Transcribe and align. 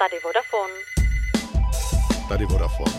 Tady 0.00 0.16
Vodafone. 0.24 0.74
Tady 2.28 2.44
Vodafone. 2.46 2.92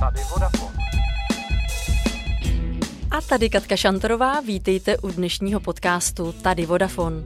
Tady 0.00 0.20
Vodafone. 0.34 0.76
A 3.10 3.20
tady 3.20 3.50
Katka 3.50 3.76
Šantorová, 3.76 4.40
vítejte 4.40 4.98
u 4.98 5.10
dnešního 5.10 5.60
podcastu 5.60 6.32
Tady 6.32 6.66
Vodafone. 6.66 7.22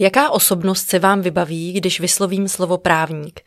Jaká 0.00 0.30
osobnost 0.30 0.88
se 0.88 0.98
vám 0.98 1.20
vybaví, 1.20 1.72
když 1.72 2.00
vyslovím 2.00 2.48
slovo 2.48 2.78
právník? 2.78 3.40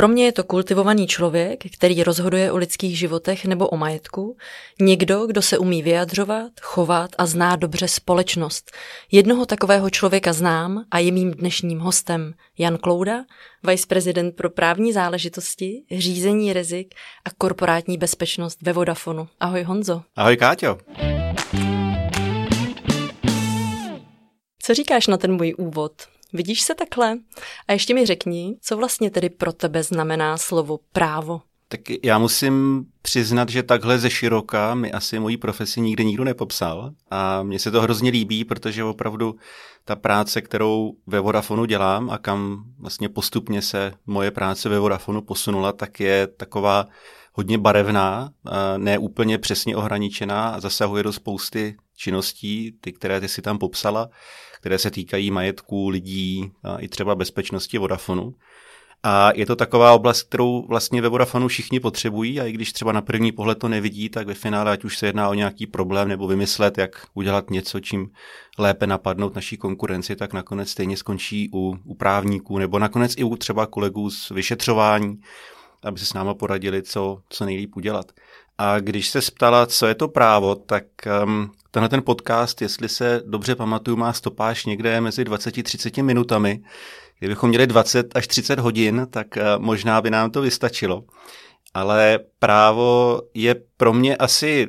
Pro 0.00 0.08
mě 0.08 0.24
je 0.24 0.32
to 0.32 0.44
kultivovaný 0.44 1.06
člověk, 1.06 1.64
který 1.76 2.02
rozhoduje 2.02 2.52
o 2.52 2.56
lidských 2.56 2.98
životech 2.98 3.44
nebo 3.44 3.68
o 3.68 3.76
majetku, 3.76 4.36
někdo, 4.80 5.26
kdo 5.26 5.42
se 5.42 5.58
umí 5.58 5.82
vyjadřovat, 5.82 6.52
chovat 6.60 7.10
a 7.18 7.26
zná 7.26 7.56
dobře 7.56 7.88
společnost. 7.88 8.70
Jednoho 9.12 9.46
takového 9.46 9.90
člověka 9.90 10.32
znám 10.32 10.84
a 10.90 10.98
je 10.98 11.12
mým 11.12 11.30
dnešním 11.30 11.78
hostem 11.78 12.34
Jan 12.58 12.78
Klouda, 12.78 13.24
viceprezident 13.62 14.36
pro 14.36 14.50
právní 14.50 14.92
záležitosti, 14.92 15.82
řízení 15.98 16.52
rizik 16.52 16.94
a 17.24 17.30
korporátní 17.38 17.98
bezpečnost 17.98 18.62
ve 18.62 18.72
Vodafonu. 18.72 19.28
Ahoj 19.40 19.62
Honzo. 19.62 20.02
Ahoj 20.16 20.36
Káťo. 20.36 20.78
Co 24.62 24.74
říkáš 24.74 25.06
na 25.06 25.16
ten 25.16 25.32
můj 25.32 25.54
úvod? 25.58 25.92
Vidíš 26.32 26.60
se 26.60 26.74
takhle? 26.74 27.18
A 27.68 27.72
ještě 27.72 27.94
mi 27.94 28.06
řekni, 28.06 28.56
co 28.60 28.76
vlastně 28.76 29.10
tedy 29.10 29.30
pro 29.30 29.52
tebe 29.52 29.82
znamená 29.82 30.36
slovo 30.36 30.78
právo? 30.92 31.40
Tak 31.68 31.80
já 32.02 32.18
musím 32.18 32.84
přiznat, 33.02 33.48
že 33.48 33.62
takhle 33.62 33.98
ze 33.98 34.10
široka 34.10 34.74
mi 34.74 34.92
asi 34.92 35.18
mojí 35.18 35.36
profesi 35.36 35.80
nikdy 35.80 36.04
nikdo 36.04 36.24
nepopsal 36.24 36.90
a 37.10 37.42
mně 37.42 37.58
se 37.58 37.70
to 37.70 37.80
hrozně 37.80 38.10
líbí, 38.10 38.44
protože 38.44 38.84
opravdu 38.84 39.36
ta 39.84 39.96
práce, 39.96 40.40
kterou 40.40 40.92
ve 41.06 41.20
Vodafonu 41.20 41.64
dělám 41.64 42.10
a 42.10 42.18
kam 42.18 42.64
vlastně 42.78 43.08
postupně 43.08 43.62
se 43.62 43.92
moje 44.06 44.30
práce 44.30 44.68
ve 44.68 44.78
Vodafonu 44.78 45.22
posunula, 45.22 45.72
tak 45.72 46.00
je 46.00 46.26
taková 46.26 46.86
hodně 47.32 47.58
barevná, 47.58 48.30
ne 48.76 48.98
úplně 48.98 49.38
přesně 49.38 49.76
ohraničená 49.76 50.48
a 50.48 50.60
zasahuje 50.60 51.02
do 51.02 51.12
spousty 51.12 51.76
činností, 52.00 52.72
ty, 52.80 52.92
které 52.92 53.20
ty 53.20 53.28
si 53.28 53.42
tam 53.42 53.58
popsala 53.58 54.08
které 54.60 54.78
se 54.78 54.90
týkají 54.90 55.30
majetku 55.30 55.88
lidí 55.88 56.52
a 56.64 56.78
i 56.78 56.88
třeba 56.88 57.14
bezpečnosti 57.14 57.78
Vodafonu. 57.78 58.34
A 59.02 59.30
je 59.34 59.46
to 59.46 59.56
taková 59.56 59.92
oblast, 59.92 60.22
kterou 60.22 60.66
vlastně 60.68 61.02
ve 61.02 61.08
Vodafonu 61.08 61.48
všichni 61.48 61.80
potřebují 61.80 62.40
a 62.40 62.44
i 62.44 62.52
když 62.52 62.72
třeba 62.72 62.92
na 62.92 63.02
první 63.02 63.32
pohled 63.32 63.58
to 63.58 63.68
nevidí, 63.68 64.08
tak 64.08 64.26
ve 64.26 64.34
finále, 64.34 64.72
ať 64.72 64.84
už 64.84 64.98
se 64.98 65.06
jedná 65.06 65.28
o 65.28 65.34
nějaký 65.34 65.66
problém 65.66 66.08
nebo 66.08 66.26
vymyslet, 66.26 66.78
jak 66.78 67.06
udělat 67.14 67.50
něco, 67.50 67.80
čím 67.80 68.10
lépe 68.58 68.86
napadnout 68.86 69.34
naší 69.34 69.56
konkurenci, 69.56 70.16
tak 70.16 70.32
nakonec 70.32 70.70
stejně 70.70 70.96
skončí 70.96 71.50
u, 71.54 71.76
u 71.84 71.94
právníků 71.94 72.58
nebo 72.58 72.78
nakonec 72.78 73.14
i 73.16 73.24
u 73.24 73.36
třeba 73.36 73.66
kolegů 73.66 74.10
z 74.10 74.30
vyšetřování, 74.30 75.20
aby 75.82 75.98
se 75.98 76.06
s 76.06 76.12
náma 76.12 76.34
poradili, 76.34 76.82
co, 76.82 77.22
co 77.28 77.44
nejlíp 77.44 77.76
udělat. 77.76 78.12
A 78.62 78.80
když 78.80 79.08
se 79.08 79.20
ptala, 79.34 79.66
co 79.66 79.86
je 79.86 79.94
to 79.94 80.08
právo, 80.08 80.54
tak 80.54 80.84
um, 81.24 81.52
tenhle 81.70 81.88
ten 81.88 82.02
podcast, 82.02 82.62
jestli 82.62 82.88
se 82.88 83.22
dobře 83.26 83.54
pamatuju, 83.54 83.96
má 83.96 84.12
stopáž 84.12 84.66
někde 84.66 85.00
mezi 85.00 85.24
20-30 85.24 86.02
minutami. 86.02 86.62
Kdybychom 87.18 87.48
měli 87.48 87.66
20 87.66 88.16
až 88.16 88.26
30 88.26 88.58
hodin, 88.58 89.06
tak 89.10 89.26
uh, 89.36 89.42
možná 89.64 90.00
by 90.00 90.10
nám 90.10 90.30
to 90.30 90.42
vystačilo. 90.42 91.04
Ale 91.74 92.18
právo 92.38 93.20
je 93.34 93.54
pro 93.76 93.92
mě 93.92 94.16
asi 94.16 94.66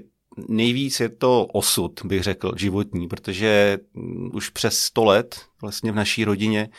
nejvíc 0.47 1.00
je 1.00 1.09
to 1.09 1.45
osud, 1.45 2.06
bych 2.06 2.23
řekl, 2.23 2.52
životní, 2.58 3.08
protože 3.08 3.78
mm, 3.94 4.30
už 4.34 4.50
přes 4.50 4.80
100 4.80 5.03
let 5.03 5.41
vlastně 5.62 5.91
v 5.91 5.96
naší 5.96 6.25
rodině 6.25 6.69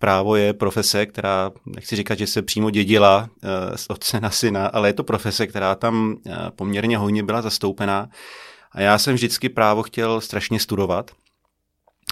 právo 0.00 0.36
je 0.36 0.52
profese, 0.52 1.06
která, 1.06 1.50
nechci 1.66 1.96
říkat, 1.96 2.18
že 2.18 2.26
se 2.26 2.42
přímo 2.42 2.70
dědila 2.70 3.28
uh, 3.30 3.76
z 3.76 3.86
otce 3.90 4.20
na 4.20 4.30
syna, 4.30 4.66
ale 4.66 4.88
je 4.88 4.92
to 4.92 5.04
profese, 5.04 5.46
která 5.46 5.74
tam 5.74 6.16
uh, 6.26 6.32
poměrně 6.50 6.98
hojně 6.98 7.22
byla 7.22 7.42
zastoupená. 7.42 8.08
A 8.72 8.80
já 8.80 8.98
jsem 8.98 9.14
vždycky 9.14 9.48
právo 9.48 9.82
chtěl 9.82 10.20
strašně 10.20 10.60
studovat. 10.60 11.10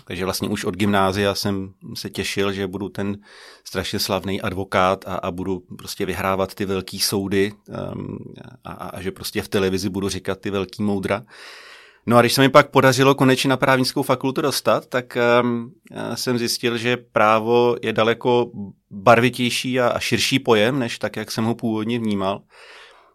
Takže 0.04 0.24
vlastně 0.24 0.48
už 0.48 0.64
od 0.64 0.76
gymnázia 0.76 1.34
jsem 1.34 1.72
se 1.94 2.10
těšil, 2.10 2.52
že 2.52 2.66
budu 2.66 2.88
ten 2.88 3.16
strašně 3.64 3.98
slavný 3.98 4.42
advokát 4.42 5.04
a, 5.08 5.14
a 5.14 5.30
budu 5.30 5.62
prostě 5.78 6.06
vyhrávat 6.06 6.54
ty 6.54 6.64
velký 6.64 6.98
soudy 6.98 7.52
um, 7.92 8.18
a, 8.64 8.72
a 8.72 9.02
že 9.02 9.10
prostě 9.10 9.42
v 9.42 9.48
televizi 9.48 9.88
budu 9.88 10.08
říkat 10.08 10.40
ty 10.40 10.50
velký 10.50 10.82
moudra. 10.82 11.22
No 12.08 12.16
a 12.16 12.20
když 12.20 12.32
se 12.32 12.40
mi 12.40 12.48
pak 12.48 12.70
podařilo 12.70 13.14
konečně 13.14 13.50
na 13.50 13.56
právnickou 13.56 14.02
fakultu 14.02 14.40
dostat, 14.40 14.86
tak 14.86 15.18
um, 15.42 15.72
jsem 16.14 16.38
zjistil, 16.38 16.78
že 16.78 16.96
právo 16.96 17.76
je 17.82 17.92
daleko 17.92 18.50
barvitější 18.90 19.80
a, 19.80 19.88
a 19.88 19.98
širší 19.98 20.38
pojem, 20.38 20.78
než 20.78 20.98
tak, 20.98 21.16
jak 21.16 21.30
jsem 21.30 21.44
ho 21.44 21.54
původně 21.54 21.98
vnímal. 21.98 22.40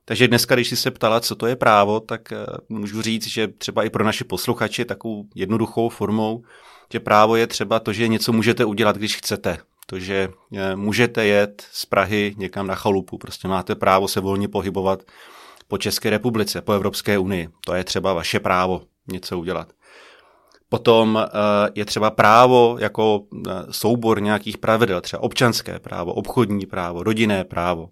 Takže 0.06 0.28
dneska, 0.28 0.56
když 0.56 0.70
jsi 0.70 0.76
se 0.76 0.92
ptala, 0.92 1.20
co 1.20 1.36
to 1.36 1.48
je 1.48 1.56
právo, 1.56 2.00
tak 2.00 2.22
uh, 2.32 2.78
můžu 2.78 3.02
říct, 3.02 3.28
že 3.28 3.48
třeba 3.48 3.84
i 3.84 3.90
pro 3.90 4.04
naše 4.04 4.24
posluchače 4.24 4.86
takovou 4.86 5.26
jednoduchou 5.36 5.90
formou, 5.90 6.44
že 6.92 7.00
právo 7.00 7.36
je 7.36 7.48
třeba 7.48 7.80
to, 7.80 7.94
že 7.94 8.08
něco 8.08 8.34
můžete 8.34 8.66
udělat, 8.66 8.98
když 8.98 9.16
chcete. 9.16 9.58
To, 9.86 10.00
že 10.00 10.30
uh, 10.52 10.60
můžete 10.76 11.26
jet 11.26 11.64
z 11.72 11.86
Prahy 11.86 12.36
někam 12.38 12.68
na 12.68 12.76
chalupu, 12.76 13.18
prostě 13.18 13.48
máte 13.48 13.76
právo 13.76 14.08
se 14.08 14.20
volně 14.20 14.48
pohybovat 14.48 15.04
po 15.68 15.78
České 15.78 16.10
republice, 16.10 16.62
po 16.62 16.74
Evropské 16.74 17.18
unii. 17.18 17.50
To 17.66 17.74
je 17.74 17.84
třeba 17.84 18.14
vaše 18.14 18.40
právo 18.40 18.82
něco 19.12 19.40
udělat. 19.40 19.74
Potom 20.70 21.18
eh, 21.18 21.30
je 21.76 21.86
třeba 21.86 22.12
právo 22.12 22.78
jako 22.80 23.24
eh, 23.48 23.52
soubor 23.72 24.22
nějakých 24.22 24.58
pravidel, 24.58 25.02
třeba 25.02 25.24
občanské 25.24 25.80
právo, 25.80 26.14
obchodní 26.14 26.66
právo, 26.66 27.04
rodinné 27.04 27.44
právo. 27.44 27.90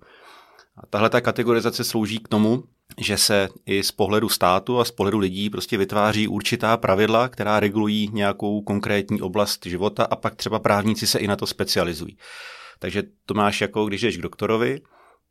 A 0.78 0.86
tahle 0.86 1.10
ta 1.10 1.22
kategorizace 1.22 1.84
slouží 1.84 2.20
k 2.20 2.28
tomu, 2.28 2.64
že 2.98 3.18
se 3.18 3.50
i 3.66 3.84
z 3.84 3.92
pohledu 3.92 4.30
státu 4.30 4.80
a 4.80 4.86
z 4.86 4.92
pohledu 4.92 5.18
lidí 5.18 5.50
prostě 5.50 5.78
vytváří 5.78 6.28
určitá 6.28 6.78
pravidla, 6.78 7.30
která 7.30 7.60
regulují 7.60 8.10
nějakou 8.14 8.62
konkrétní 8.62 9.22
oblast 9.22 9.66
života 9.66 10.04
a 10.04 10.16
pak 10.16 10.36
třeba 10.36 10.60
právníci 10.60 11.08
se 11.08 11.20
i 11.20 11.28
na 11.28 11.36
to 11.36 11.48
specializují. 11.48 12.18
Takže 12.80 13.04
to 13.26 13.34
máš 13.34 13.62
jako, 13.62 13.86
když 13.86 14.02
jdeš 14.02 14.18
k 14.18 14.22
doktorovi, 14.22 14.82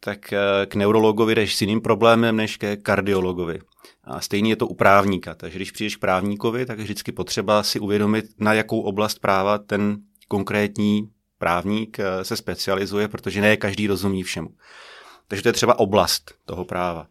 tak 0.00 0.33
eh, 0.33 0.66
k 0.66 0.75
neurologovi 0.75 1.34
jdeš 1.34 1.56
s 1.56 1.61
jiným 1.61 1.81
problémem 1.81 2.37
než 2.37 2.56
ke 2.56 2.77
kardiologovi. 2.77 3.61
A 4.05 4.21
stejný 4.21 4.50
je 4.50 4.56
to 4.56 4.66
u 4.66 4.75
právníka. 4.75 5.34
Takže 5.34 5.59
když 5.59 5.71
přijdeš 5.71 5.97
k 5.97 6.00
právníkovi, 6.00 6.66
tak 6.66 6.78
je 6.78 6.84
vždycky 6.84 7.12
potřeba 7.12 7.62
si 7.62 7.81
uvědomit, 7.81 8.25
na 8.38 8.53
jakou 8.53 8.81
oblast 8.81 9.19
práva 9.19 9.59
ten 9.59 9.97
konkrétní 10.28 11.11
právník 11.38 11.99
eh, 12.00 12.25
se 12.25 12.37
specializuje, 12.37 13.09
protože 13.09 13.41
ne 13.41 13.56
každý 13.56 13.87
rozumí 13.87 14.22
všemu. 14.22 14.49
Takže 15.28 15.43
to 15.43 15.49
je 15.49 15.53
třeba 15.53 15.78
oblast 15.78 16.34
toho 16.44 16.65
práva. 16.65 17.06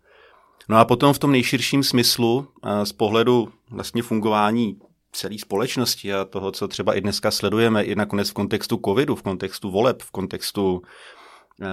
No 0.70 0.78
a 0.78 0.86
potom 0.86 1.14
v 1.14 1.20
tom 1.20 1.32
nejširším 1.32 1.84
smyslu 1.84 2.48
eh, 2.64 2.86
z 2.86 2.92
pohledu 2.92 3.50
vlastně 3.72 4.04
fungování 4.04 4.78
celé 5.12 5.38
společnosti 5.38 6.14
a 6.14 6.26
toho, 6.26 6.52
co 6.52 6.68
třeba 6.68 6.94
i 6.94 7.02
dneska 7.02 7.32
sledujeme, 7.32 7.84
i 7.84 7.96
nakonec 7.96 8.30
v 8.30 8.34
kontextu 8.34 8.80
covidu, 8.86 9.16
v 9.16 9.22
kontextu 9.22 9.72
voleb, 9.72 10.02
v 10.02 10.12
kontextu 10.12 10.82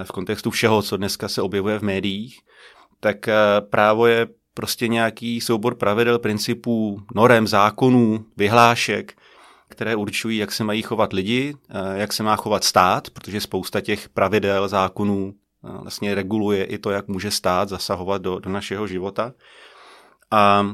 v 0.03 0.11
kontextu 0.11 0.51
všeho, 0.51 0.81
co 0.81 0.97
dneska 0.97 1.27
se 1.27 1.41
objevuje 1.41 1.79
v 1.79 1.83
médiích, 1.83 2.39
tak 2.99 3.27
eh, 3.27 3.35
právo 3.69 4.07
je 4.07 4.27
prostě 4.53 4.87
nějaký 4.87 5.41
soubor 5.41 5.75
pravidel, 5.75 6.19
principů, 6.19 7.01
norem, 7.15 7.47
zákonů, 7.47 8.25
vyhlášek, 8.37 9.13
které 9.69 9.95
určují, 9.95 10.37
jak 10.37 10.51
se 10.51 10.63
mají 10.63 10.81
chovat 10.81 11.13
lidi, 11.13 11.55
eh, 11.69 11.99
jak 11.99 12.13
se 12.13 12.23
má 12.23 12.35
chovat 12.35 12.63
stát, 12.63 13.09
protože 13.09 13.41
spousta 13.41 13.81
těch 13.81 14.09
pravidel, 14.09 14.67
zákonů 14.67 15.33
vlastně 15.81 16.15
reguluje 16.15 16.63
i 16.63 16.77
to, 16.77 16.91
jak 16.91 17.07
může 17.07 17.31
stát 17.31 17.69
zasahovat 17.69 18.21
do, 18.21 18.39
do 18.39 18.49
našeho 18.49 18.87
života. 18.87 19.33
A 20.31 20.67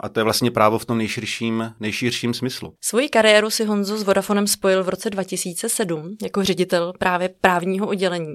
a 0.00 0.08
to 0.08 0.20
je 0.20 0.24
vlastně 0.24 0.50
právo 0.50 0.78
v 0.78 0.84
tom 0.84 0.98
nejširším, 0.98 1.74
nejširším 1.80 2.34
smyslu. 2.34 2.74
Svoji 2.80 3.08
kariéru 3.08 3.50
si 3.50 3.64
Honzo 3.64 3.98
s 3.98 4.02
Vodafonem 4.02 4.46
spojil 4.46 4.84
v 4.84 4.88
roce 4.88 5.10
2007 5.10 6.16
jako 6.22 6.44
ředitel 6.44 6.92
právě 6.98 7.28
právního 7.40 7.86
oddělení. 7.86 8.34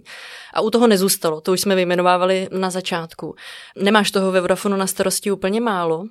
A 0.54 0.62
u 0.62 0.70
toho 0.70 0.88
nezůstalo, 0.88 1.42
to 1.42 1.52
už 1.52 1.62
jsme 1.62 1.76
vyjmenovávali 1.76 2.48
na 2.52 2.70
začátku. 2.70 3.36
Nemáš 3.76 4.12
toho 4.12 4.32
ve 4.32 4.42
Vodafonu 4.42 4.78
na 4.78 4.88
starosti 4.88 5.32
úplně 5.32 5.62
málo 5.62 6.04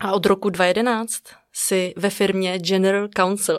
a 0.00 0.12
od 0.12 0.26
roku 0.26 0.50
2011 0.50 1.22
si 1.52 1.94
ve 1.96 2.10
firmě 2.10 2.58
General 2.58 3.08
Counsel. 3.16 3.58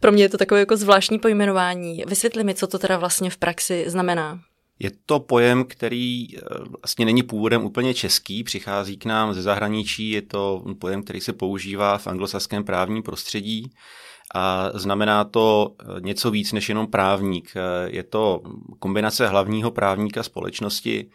Pro 0.00 0.12
mě 0.12 0.24
je 0.24 0.28
to 0.28 0.38
takové 0.38 0.60
jako 0.60 0.76
zvláštní 0.76 1.18
pojmenování. 1.18 2.04
Vysvětli 2.06 2.44
mi, 2.44 2.54
co 2.54 2.66
to 2.66 2.78
teda 2.78 2.96
vlastně 2.96 3.30
v 3.30 3.36
praxi 3.36 3.84
znamená. 3.86 4.40
Je 4.78 4.90
to 5.06 5.20
pojem, 5.20 5.64
který 5.64 6.36
eh, 6.36 6.40
vlastně 6.82 7.04
není 7.04 7.22
původem 7.22 7.64
úplně 7.64 7.94
český, 7.94 8.44
přichází 8.44 8.96
k 8.96 9.04
nám 9.04 9.34
ze 9.34 9.42
zahraničí, 9.42 10.10
je 10.10 10.22
to 10.22 10.64
pojem, 10.80 11.02
který 11.02 11.20
se 11.20 11.32
používá 11.32 11.98
v 11.98 12.06
anglosaském 12.06 12.64
právním 12.64 13.02
prostředí 13.02 13.70
a 14.34 14.70
znamená 14.74 15.24
to 15.24 15.76
něco 16.00 16.30
víc 16.30 16.52
než 16.52 16.68
jenom 16.68 16.86
právník. 16.86 17.54
Je 17.86 18.02
to 18.02 18.42
kombinace 18.78 19.28
hlavního 19.28 19.70
právníka 19.70 20.22
společnosti 20.22 21.10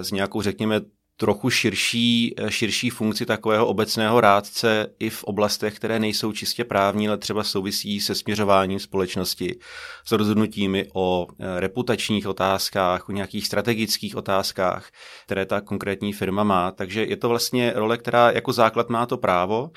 s 0.00 0.10
nějakou, 0.10 0.42
řekněme, 0.42 0.80
trochu 1.16 1.50
širší, 1.50 2.34
širší 2.48 2.90
funkci 2.90 3.26
takového 3.26 3.66
obecného 3.66 4.20
rádce 4.20 4.86
i 4.98 5.10
v 5.10 5.24
oblastech, 5.24 5.76
které 5.76 5.98
nejsou 5.98 6.32
čistě 6.32 6.64
právní, 6.64 7.08
ale 7.08 7.18
třeba 7.18 7.44
souvisí 7.44 8.00
se 8.00 8.14
směřováním 8.14 8.78
společnosti, 8.78 9.58
s 10.04 10.12
rozhodnutími 10.12 10.88
o 10.94 11.26
eh, 11.30 11.60
reputačních 11.60 12.26
otázkách, 12.26 13.08
o 13.08 13.12
nějakých 13.12 13.46
strategických 13.46 14.16
otázkách, 14.16 14.90
které 15.24 15.46
ta 15.46 15.60
konkrétní 15.60 16.12
firma 16.12 16.44
má. 16.44 16.70
Takže 16.70 17.04
je 17.04 17.16
to 17.16 17.28
vlastně 17.28 17.72
role, 17.74 17.98
která 17.98 18.30
jako 18.30 18.52
základ 18.52 18.88
má 18.88 19.06
to 19.06 19.16
právo, 19.16 19.70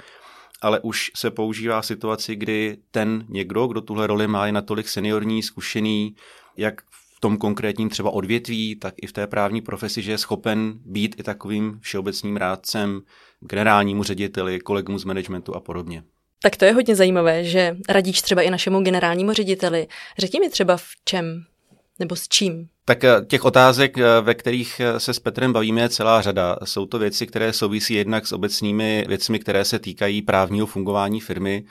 ale 0.61 0.79
už 0.79 1.11
se 1.15 1.31
používá 1.31 1.81
v 1.81 1.85
situaci, 1.85 2.35
kdy 2.35 2.77
ten 2.91 3.25
někdo, 3.29 3.67
kdo 3.67 3.81
tuhle 3.81 4.07
roli 4.07 4.27
má, 4.27 4.45
je 4.45 4.51
natolik 4.51 4.88
seniorní, 4.88 5.43
zkušený, 5.43 6.15
jak 6.57 6.81
v 6.81 7.04
tom 7.19 7.38
konkrétním 7.38 7.89
třeba 7.89 8.12
odvětví, 8.12 8.75
tak 8.75 8.94
i 9.01 9.07
v 9.07 9.13
té 9.13 9.27
právní 9.27 9.62
profesi, 9.62 10.01
že 10.01 10.12
je 10.12 10.17
schopen 10.17 10.73
být 10.85 11.15
i 11.19 11.23
takovým 11.23 11.79
všeobecným 11.81 12.38
rádcem, 12.38 13.01
generálnímu 13.39 14.03
řediteli, 14.03 14.59
kolegům 14.59 15.00
z 15.00 15.03
managementu 15.03 15.56
a 15.56 15.59
podobně. 15.59 16.03
Tak 16.41 16.56
to 16.56 16.65
je 16.65 16.73
hodně 16.73 16.95
zajímavé, 16.95 17.44
že 17.44 17.77
radíš 17.89 18.21
třeba 18.21 18.41
i 18.41 18.50
našemu 18.50 18.81
generálnímu 18.81 19.33
řediteli. 19.33 19.88
Řekni 20.17 20.39
mi 20.39 20.50
třeba 20.50 20.77
v 20.77 20.85
čem 21.06 21.45
nebo 22.00 22.15
s 22.15 22.27
čím? 22.27 22.67
Tak 22.85 23.03
eh, 23.03 23.21
těch 23.27 23.45
otázek, 23.45 23.97
eh, 23.97 24.03
ve 24.21 24.33
kterých 24.33 24.79
eh, 24.79 25.00
se 25.00 25.13
s 25.13 25.19
Petrem 25.19 25.53
bavíme, 25.53 25.81
je 25.81 25.89
celá 25.89 26.21
řada. 26.21 26.57
Jsou 26.63 26.85
to 26.85 27.00
věci, 27.00 27.27
které 27.27 27.53
souvisí 27.53 27.94
jednak 27.94 28.27
s 28.27 28.31
obecnými 28.31 29.06
věcmi, 29.07 29.39
které 29.39 29.65
se 29.65 29.79
týkají 29.79 30.21
právního 30.21 30.67
fungování 30.67 31.21
firmy, 31.21 31.63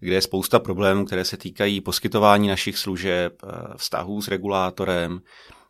kde 0.00 0.14
je 0.14 0.22
spousta 0.22 0.58
problémů, 0.58 1.04
které 1.04 1.24
se 1.24 1.36
týkají 1.36 1.80
poskytování 1.80 2.48
našich 2.48 2.78
služeb, 2.78 3.42
vztahů 3.76 4.22
s 4.22 4.28
regulátorem, 4.28 5.20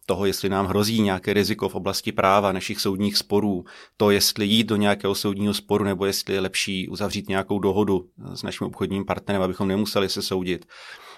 toho, 0.07 0.27
jestli 0.27 0.49
nám 0.49 0.67
hrozí 0.67 1.03
nějaké 1.03 1.33
riziko 1.33 1.69
v 1.69 1.75
oblasti 1.75 2.13
práva, 2.13 2.53
našich 2.53 2.81
soudních 2.81 3.17
sporů, 3.17 3.65
to, 3.97 4.11
jestli 4.11 4.47
jít 4.47 4.65
do 4.65 4.77
nějakého 4.77 5.15
soudního 5.15 5.55
sporu, 5.55 5.85
nebo 5.85 6.07
jestli 6.07 6.35
je 6.35 6.41
lepší 6.41 6.89
uzavřít 6.89 7.29
nějakou 7.29 7.59
dohodu 7.59 8.09
s 8.35 8.43
naším 8.43 8.67
obchodním 8.67 9.05
partnerem, 9.05 9.43
abychom 9.43 9.69
nemuseli 9.69 10.09
se 10.09 10.23
soudit. 10.23 10.67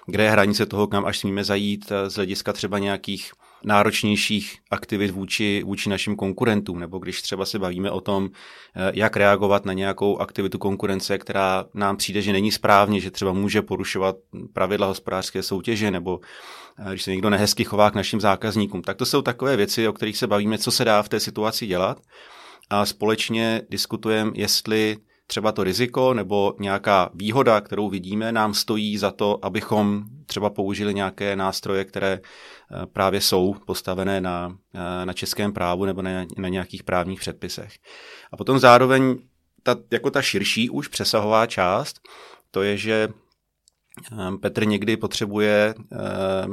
Kde 0.07 0.25
je 0.25 0.31
hranice 0.31 0.67
toho, 0.67 0.87
kam 0.87 1.05
až 1.05 1.19
smíme 1.19 1.45
zajít 1.45 1.93
z 2.09 2.15
hlediska 2.15 2.53
třeba 2.53 2.79
nějakých 2.79 3.33
náročnějších 3.65 4.59
aktivit 4.71 5.11
vůči, 5.11 5.63
vůči 5.67 5.91
našim 5.91 6.17
konkurentům, 6.17 6.81
nebo 6.81 6.99
když 6.99 7.23
třeba 7.23 7.45
se 7.45 7.59
bavíme 7.59 7.91
o 7.91 8.01
tom, 8.01 8.31
eh, 8.77 8.93
jak 8.95 9.17
reagovat 9.17 9.65
na 9.65 9.73
nějakou 9.73 10.19
aktivitu 10.19 10.59
konkurence, 10.59 11.19
která 11.19 11.65
nám 11.75 11.97
přijde, 11.97 12.23
že 12.23 12.33
není 12.33 12.53
správně, 12.53 13.01
že 13.01 13.11
třeba 13.11 13.33
může 13.33 13.63
porušovat 13.63 14.17
pravidla 14.53 14.87
hospodářské 14.87 15.43
soutěže, 15.43 15.91
nebo 15.91 16.21
eh, 16.79 16.91
když 16.91 17.03
se 17.03 17.11
někdo 17.11 17.31
nehezky 17.31 17.65
chová 17.65 17.91
k 17.91 17.95
našim 17.95 18.21
zákazníkům. 18.21 18.83
Tak 18.83 18.97
to 18.97 19.07
jsou 19.07 19.23
takové 19.23 19.57
věci, 19.57 19.89
o 19.89 19.93
kterých 19.93 20.17
se 20.17 20.27
bavíme, 20.27 20.59
co 20.59 20.71
se 20.71 20.85
dá 20.85 21.03
v 21.03 21.09
té 21.09 21.21
situaci 21.21 21.67
dělat 21.67 22.01
a 22.71 22.87
společně 22.87 23.63
diskutujeme, 23.71 24.31
jestli 24.35 24.97
třeba 25.27 25.53
to 25.53 25.65
riziko 25.65 26.15
nebo 26.15 26.55
nějaká 26.61 27.11
výhoda, 27.15 27.61
kterou 27.61 27.89
vidíme, 27.89 28.33
nám 28.33 28.55
stojí 28.55 28.99
za 28.99 29.11
to, 29.11 29.39
abychom 29.43 30.05
třeba 30.27 30.51
použili 30.51 30.95
nějaké 30.95 31.37
nástroje, 31.37 31.85
které 31.85 32.21
eh, 32.21 32.87
právě 32.87 33.21
jsou 33.21 33.55
postavené 33.67 34.21
na, 34.21 34.57
eh, 34.75 35.07
na 35.07 35.13
českém 35.13 35.53
právu 35.53 35.85
nebo 35.85 36.03
na, 36.03 36.11
na 36.39 36.49
nějakých 36.49 36.83
právních 36.83 37.21
předpisech. 37.21 37.73
A 38.33 38.37
potom 38.37 38.59
zároveň 38.59 39.19
ta, 39.63 39.77
jako 39.93 40.11
ta 40.11 40.23
širší 40.23 40.71
už 40.71 40.89
přesahová 40.89 41.47
část, 41.47 42.01
to 42.51 42.63
je, 42.63 42.77
že 42.77 43.09
eh, 44.13 44.37
Petr 44.41 44.67
někdy 44.67 44.97
potřebuje, 44.97 45.75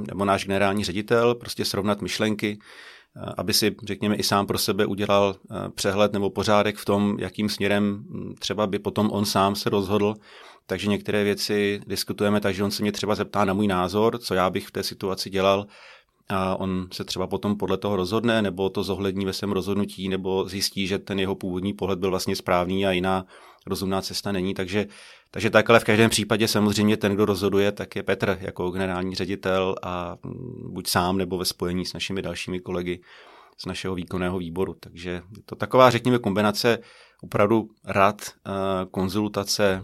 nebo 0.08 0.26
náš 0.26 0.46
generální 0.46 0.84
ředitel, 0.84 1.36
prostě 1.36 1.66
srovnat 1.66 2.02
myšlenky 2.02 2.60
aby 3.38 3.54
si, 3.54 3.76
řekněme, 3.84 4.16
i 4.16 4.24
sám 4.24 4.48
pro 4.48 4.58
sebe 4.58 4.86
udělal 4.86 5.36
eh, 5.36 5.70
přehled 5.70 6.14
nebo 6.14 6.30
pořádek 6.30 6.76
v 6.76 6.86
tom, 6.86 7.18
jakým 7.20 7.50
směrem 7.50 7.84
hm, 7.84 8.36
třeba 8.40 8.68
by 8.68 8.80
potom 8.80 9.12
on 9.12 9.26
sám 9.26 9.56
se 9.56 9.70
rozhodl. 9.70 10.14
Takže 10.66 10.88
některé 10.88 11.24
věci 11.24 11.82
diskutujeme, 11.88 12.42
takže 12.42 12.64
on 12.64 12.72
se 12.72 12.84
mě 12.84 12.92
třeba 12.92 13.16
zeptá 13.16 13.46
na 13.46 13.54
můj 13.54 13.68
názor, 13.68 14.18
co 14.18 14.34
já 14.34 14.50
bych 14.50 14.68
v 14.68 14.72
té 14.72 14.84
situaci 14.84 15.30
dělal, 15.30 15.66
a 16.30 16.56
on 16.56 16.88
se 16.94 17.04
třeba 17.04 17.28
potom 17.28 17.58
podle 17.58 17.78
toho 17.78 17.96
rozhodne, 17.96 18.42
nebo 18.42 18.70
to 18.70 18.84
zohlední 18.84 19.26
ve 19.26 19.34
svém 19.34 19.52
rozhodnutí, 19.52 20.10
nebo 20.10 20.50
zjistí, 20.50 20.88
že 20.88 21.00
ten 21.00 21.20
jeho 21.20 21.36
původní 21.36 21.74
pohled 21.74 22.00
byl 22.00 22.10
vlastně 22.10 22.36
správný 22.36 22.86
a 22.86 22.92
jiná 22.92 23.26
rozumná 23.66 24.02
cesta 24.02 24.32
není. 24.32 24.54
Takže, 24.54 24.88
takže 25.32 25.50
tak, 25.50 25.70
ale 25.70 25.80
v 25.80 25.84
každém 25.84 26.10
případě 26.10 26.48
samozřejmě 26.48 26.98
ten, 26.98 27.14
kdo 27.14 27.26
rozhoduje, 27.26 27.72
tak 27.72 27.96
je 27.96 28.04
Petr 28.04 28.38
jako 28.42 28.72
generální 28.72 29.16
ředitel 29.16 29.76
a 29.84 30.16
buď 30.70 30.88
sám 30.88 31.18
nebo 31.18 31.38
ve 31.38 31.46
spojení 31.46 31.86
s 31.86 31.94
našimi 31.94 32.22
dalšími 32.22 32.60
kolegy 32.60 33.02
z 33.58 33.66
našeho 33.66 33.96
výkonného 33.96 34.38
výboru. 34.38 34.76
Takže 34.80 35.10
je 35.10 35.22
to 35.46 35.56
taková, 35.56 35.90
řekněme, 35.90 36.20
kombinace 36.20 36.80
opravdu 37.24 37.70
rad, 37.86 38.22
eh, 38.22 38.52
konzultace 38.92 39.82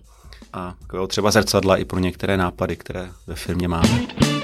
a 0.54 0.76
třeba 1.08 1.32
zrcadla 1.32 1.78
i 1.78 1.86
pro 1.86 2.00
některé 2.00 2.38
nápady, 2.38 2.76
které 2.76 3.12
ve 3.28 3.36
firmě 3.36 3.68
máme. 3.68 4.35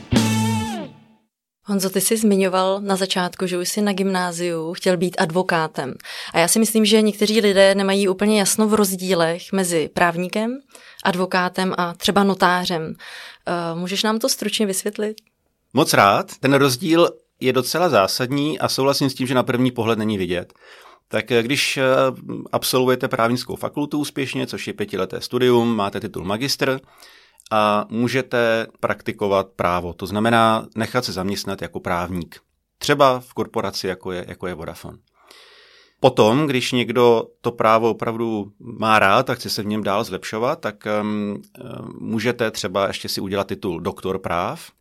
Honzo, 1.65 1.89
ty 1.89 2.01
jsi 2.01 2.17
zmiňoval 2.17 2.81
na 2.81 2.95
začátku, 2.95 3.47
že 3.47 3.57
už 3.57 3.69
jsi 3.69 3.81
na 3.81 3.93
gymnáziu 3.93 4.73
chtěl 4.73 4.97
být 4.97 5.15
advokátem. 5.19 5.93
A 6.33 6.39
já 6.39 6.47
si 6.47 6.59
myslím, 6.59 6.85
že 6.85 7.01
někteří 7.01 7.41
lidé 7.41 7.75
nemají 7.75 8.07
úplně 8.07 8.39
jasno 8.39 8.67
v 8.67 8.73
rozdílech 8.73 9.51
mezi 9.53 9.89
právníkem, 9.93 10.59
advokátem 11.03 11.73
a 11.77 11.93
třeba 11.93 12.23
notářem. 12.23 12.93
Eh, 13.45 13.79
můžeš 13.79 14.03
nám 14.03 14.19
to 14.19 14.29
stručně 14.29 14.65
vysvětlit? 14.65 15.17
Moc 15.73 15.93
rád. 15.93 16.31
Ten 16.39 16.53
rozdíl 16.53 17.09
je 17.39 17.53
docela 17.53 17.89
zásadní 17.89 18.59
a 18.59 18.67
souhlasím 18.67 19.09
s 19.09 19.13
tím, 19.13 19.27
že 19.27 19.33
na 19.33 19.43
první 19.43 19.71
pohled 19.71 19.99
není 19.99 20.17
vidět. 20.17 20.53
Tak 21.07 21.31
eh, 21.31 21.43
když 21.43 21.77
eh, 21.77 21.83
absolvujete 22.51 23.07
právnickou 23.07 23.55
fakultu 23.55 23.99
úspěšně, 23.99 24.47
což 24.47 24.67
je 24.67 24.73
pětileté 24.73 25.21
studium, 25.21 25.75
máte 25.75 25.99
titul 25.99 26.23
magistr, 26.23 26.79
a 27.51 27.85
můžete 27.89 28.67
praktikovat 28.79 29.47
právo. 29.55 29.93
To 29.93 30.05
znamená 30.05 30.67
nechat 30.75 31.05
se 31.05 31.11
zaměstnat 31.11 31.61
jako 31.61 31.79
právník. 31.79 32.39
Třeba 32.77 33.19
v 33.19 33.33
korporaci, 33.33 33.87
jako 33.87 34.11
je, 34.11 34.25
jako 34.27 34.47
je 34.47 34.53
Vodafone. 34.53 34.97
Potom, 35.99 36.47
když 36.47 36.71
někdo 36.71 37.27
to 37.41 37.51
právo 37.51 37.89
opravdu 37.89 38.51
má 38.59 38.99
rád 38.99 39.29
a 39.29 39.33
chce 39.35 39.49
se 39.49 39.63
v 39.63 39.65
něm 39.65 39.83
dál 39.83 40.03
zlepšovat, 40.03 40.59
tak 40.59 40.87
um, 41.01 41.41
můžete 41.99 42.51
třeba 42.51 42.87
ještě 42.87 43.09
si 43.09 43.21
udělat 43.21 43.47
titul 43.47 43.79
doktor 43.79 44.19
práv, 44.19 44.71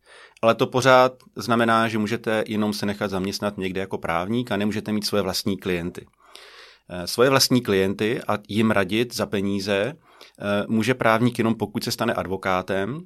ale 0.41 0.55
to 0.55 0.67
pořád 0.67 1.13
znamená, 1.35 1.87
že 1.87 1.97
můžete 1.97 2.43
jenom 2.47 2.73
se 2.73 2.85
nechat 2.85 3.11
zaměstnat 3.11 3.57
někde 3.57 3.81
jako 3.81 3.97
právník 3.97 4.51
a 4.51 4.57
nemůžete 4.57 4.91
mít 4.91 5.05
svoje 5.05 5.21
vlastní 5.23 5.57
klienty. 5.57 6.07
Eh, 6.89 7.07
svoje 7.07 7.29
vlastní 7.29 7.61
klienty 7.61 8.21
a 8.27 8.37
jim 8.47 8.71
radit 8.71 9.15
za 9.15 9.25
peníze 9.25 9.93
může 10.67 10.93
právník 10.93 11.37
jenom 11.37 11.55
pokud 11.55 11.83
se 11.83 11.91
stane 11.91 12.13
advokátem, 12.13 13.01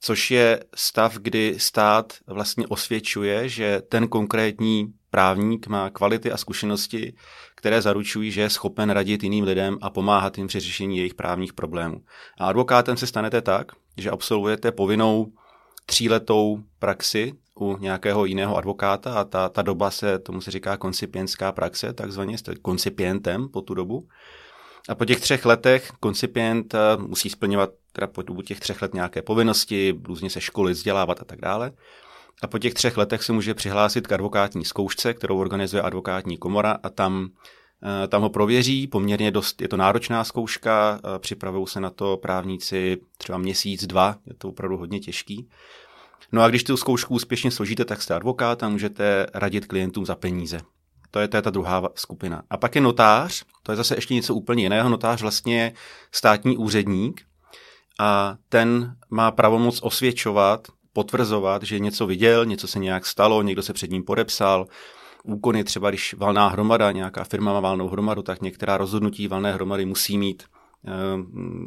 což 0.00 0.30
je 0.30 0.64
stav, 0.74 1.14
kdy 1.18 1.54
stát 1.58 2.12
vlastně 2.26 2.66
osvědčuje, 2.66 3.48
že 3.48 3.82
ten 3.88 4.08
konkrétní 4.08 4.92
právník 5.10 5.66
má 5.66 5.90
kvality 5.90 6.32
a 6.32 6.36
zkušenosti, 6.36 7.14
které 7.56 7.82
zaručují, 7.82 8.30
že 8.30 8.40
je 8.40 8.50
schopen 8.50 8.90
radit 8.90 9.22
jiným 9.22 9.44
lidem 9.44 9.78
a 9.82 9.90
pomáhat 9.90 10.38
jim 10.38 10.46
při 10.46 10.60
řešení 10.60 10.96
jejich 10.96 11.14
právních 11.14 11.52
problémů. 11.52 12.00
A 12.40 12.46
advokátem 12.46 12.96
se 12.96 13.06
stanete 13.06 13.42
tak, 13.42 13.72
že 13.96 14.10
absolvujete 14.10 14.72
povinnou 14.72 15.32
tříletou 15.86 16.58
praxi 16.78 17.32
u 17.60 17.76
nějakého 17.76 18.24
jiného 18.24 18.56
advokáta 18.56 19.14
a 19.14 19.24
ta, 19.24 19.48
ta 19.48 19.62
doba 19.62 19.90
se, 19.90 20.18
tomu 20.18 20.40
se 20.40 20.50
říká 20.50 20.76
koncipientská 20.76 21.52
praxe, 21.52 21.92
takzvaně 21.92 22.38
jste 22.38 22.54
koncipientem 22.54 23.48
po 23.48 23.60
tu 23.60 23.74
dobu. 23.74 24.08
A 24.88 24.94
po 24.94 25.04
těch 25.04 25.20
třech 25.20 25.46
letech 25.46 25.92
koncipient 26.00 26.74
eh, 26.74 26.78
musí 26.96 27.30
splňovat 27.30 27.70
teda 27.92 28.06
po 28.06 28.22
dobu 28.22 28.42
těch 28.42 28.60
třech 28.60 28.82
let 28.82 28.94
nějaké 28.94 29.22
povinnosti, 29.22 29.94
různě 30.04 30.30
se 30.30 30.40
školy, 30.40 30.72
vzdělávat 30.72 31.20
a 31.20 31.24
tak 31.24 31.40
dále. 31.40 31.72
A 32.42 32.46
po 32.46 32.58
těch 32.58 32.74
třech 32.74 32.96
letech 32.96 33.22
se 33.22 33.32
může 33.32 33.54
přihlásit 33.54 34.06
k 34.06 34.12
advokátní 34.12 34.64
zkoušce, 34.64 35.14
kterou 35.14 35.38
organizuje 35.38 35.82
advokátní 35.82 36.36
komora 36.36 36.78
a 36.82 36.88
tam, 36.88 37.28
eh, 38.04 38.08
tam 38.08 38.22
ho 38.22 38.30
prověří. 38.30 38.86
Poměrně 38.86 39.30
dost, 39.30 39.62
je 39.62 39.68
to 39.68 39.76
náročná 39.76 40.24
zkouška, 40.24 41.00
eh, 41.04 41.18
připravují 41.18 41.66
se 41.66 41.80
na 41.80 41.90
to 41.90 42.16
právníci 42.16 43.00
třeba 43.18 43.38
měsíc, 43.38 43.86
dva, 43.86 44.16
je 44.26 44.34
to 44.34 44.48
opravdu 44.48 44.76
hodně 44.76 45.00
těžký. 45.00 45.48
No 46.32 46.42
a 46.42 46.48
když 46.48 46.64
tu 46.64 46.76
zkoušku 46.76 47.14
úspěšně 47.14 47.50
složíte, 47.50 47.84
tak 47.84 48.02
jste 48.02 48.14
advokát 48.14 48.62
a 48.62 48.68
můžete 48.68 49.26
radit 49.34 49.66
klientům 49.66 50.06
za 50.06 50.14
peníze. 50.14 50.60
To 51.10 51.18
je, 51.18 51.28
to 51.28 51.36
je 51.36 51.42
ta 51.42 51.50
druhá 51.50 51.88
skupina. 51.94 52.42
A 52.50 52.56
pak 52.56 52.74
je 52.74 52.80
notář, 52.80 53.44
to 53.62 53.72
je 53.72 53.76
zase 53.76 53.94
ještě 53.96 54.14
něco 54.14 54.34
úplně 54.34 54.62
jiného. 54.62 54.88
Notář 54.88 55.22
vlastně 55.22 55.62
je 55.62 55.72
státní 56.12 56.56
úředník 56.56 57.22
a 58.00 58.36
ten 58.48 58.96
má 59.10 59.30
pravomoc 59.30 59.80
osvědčovat, 59.82 60.68
potvrzovat, 60.92 61.62
že 61.62 61.78
něco 61.78 62.06
viděl, 62.06 62.46
něco 62.46 62.68
se 62.68 62.78
nějak 62.78 63.06
stalo, 63.06 63.42
někdo 63.42 63.62
se 63.62 63.72
před 63.72 63.90
ním 63.90 64.04
podepsal, 64.04 64.66
úkony, 65.22 65.64
třeba 65.64 65.90
když 65.90 66.14
valná 66.14 66.48
hromada, 66.48 66.92
nějaká 66.92 67.24
firma 67.24 67.52
má 67.52 67.60
valnou 67.60 67.88
hromadu, 67.88 68.22
tak 68.22 68.42
některá 68.42 68.76
rozhodnutí 68.76 69.28
valné 69.28 69.52
hromady 69.52 69.84
musí 69.84 70.18
mít 70.18 70.42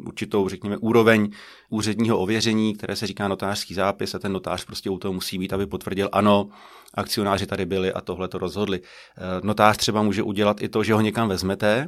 určitou, 0.06 0.48
řekněme, 0.48 0.76
úroveň 0.76 1.30
úředního 1.70 2.18
ověření, 2.18 2.74
které 2.74 2.96
se 2.96 3.06
říká 3.06 3.28
notářský 3.28 3.74
zápis 3.74 4.14
a 4.14 4.18
ten 4.18 4.32
notář 4.32 4.64
prostě 4.64 4.90
u 4.90 4.98
toho 4.98 5.12
musí 5.12 5.38
být, 5.38 5.52
aby 5.52 5.66
potvrdil, 5.66 6.08
ano, 6.12 6.48
akcionáři 6.94 7.46
tady 7.46 7.66
byli 7.66 7.92
a 7.92 8.00
tohle 8.00 8.28
to 8.28 8.38
rozhodli. 8.38 8.80
Notář 9.42 9.76
třeba 9.76 10.02
může 10.02 10.22
udělat 10.22 10.62
i 10.62 10.68
to, 10.68 10.84
že 10.84 10.94
ho 10.94 11.00
někam 11.00 11.28
vezmete, 11.28 11.86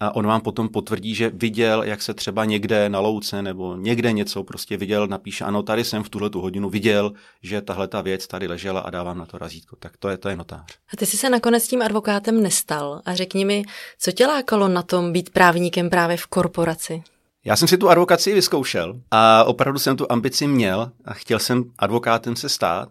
a 0.00 0.16
on 0.16 0.26
vám 0.26 0.40
potom 0.40 0.68
potvrdí, 0.68 1.14
že 1.14 1.30
viděl, 1.34 1.82
jak 1.82 2.02
se 2.02 2.14
třeba 2.14 2.44
někde 2.44 2.88
na 2.88 3.00
louce 3.00 3.42
nebo 3.42 3.76
někde 3.76 4.12
něco 4.12 4.44
prostě 4.44 4.76
viděl, 4.76 5.06
napíše, 5.06 5.44
ano, 5.44 5.62
tady 5.62 5.84
jsem 5.84 6.02
v 6.02 6.08
tuhle 6.08 6.30
tu 6.30 6.40
hodinu 6.40 6.70
viděl, 6.70 7.12
že 7.42 7.62
tahle 7.62 7.88
ta 7.88 8.00
věc 8.00 8.26
tady 8.26 8.46
ležela 8.46 8.80
a 8.80 8.90
dávám 8.90 9.18
na 9.18 9.26
to 9.26 9.38
razítko. 9.38 9.76
Tak 9.76 9.96
to 9.96 10.08
je, 10.08 10.18
to 10.18 10.28
je 10.28 10.36
notář. 10.36 10.74
A 10.92 10.96
ty 10.96 11.06
jsi 11.06 11.16
se 11.16 11.30
nakonec 11.30 11.68
tím 11.68 11.82
advokátem 11.82 12.42
nestal 12.42 13.02
a 13.04 13.14
řekni 13.14 13.44
mi, 13.44 13.64
co 13.98 14.12
tě 14.12 14.26
lákalo 14.26 14.68
na 14.68 14.82
tom 14.82 15.12
být 15.12 15.30
právníkem 15.30 15.90
právě 15.90 16.16
v 16.16 16.26
korporaci? 16.26 17.02
Já 17.44 17.56
jsem 17.56 17.68
si 17.68 17.78
tu 17.78 17.88
advokaci 17.88 18.34
vyzkoušel 18.34 19.00
a 19.10 19.44
opravdu 19.44 19.78
jsem 19.78 19.96
tu 19.96 20.12
ambici 20.12 20.46
měl 20.46 20.90
a 21.04 21.14
chtěl 21.14 21.38
jsem 21.38 21.64
advokátem 21.78 22.36
se 22.36 22.48
stát 22.48 22.88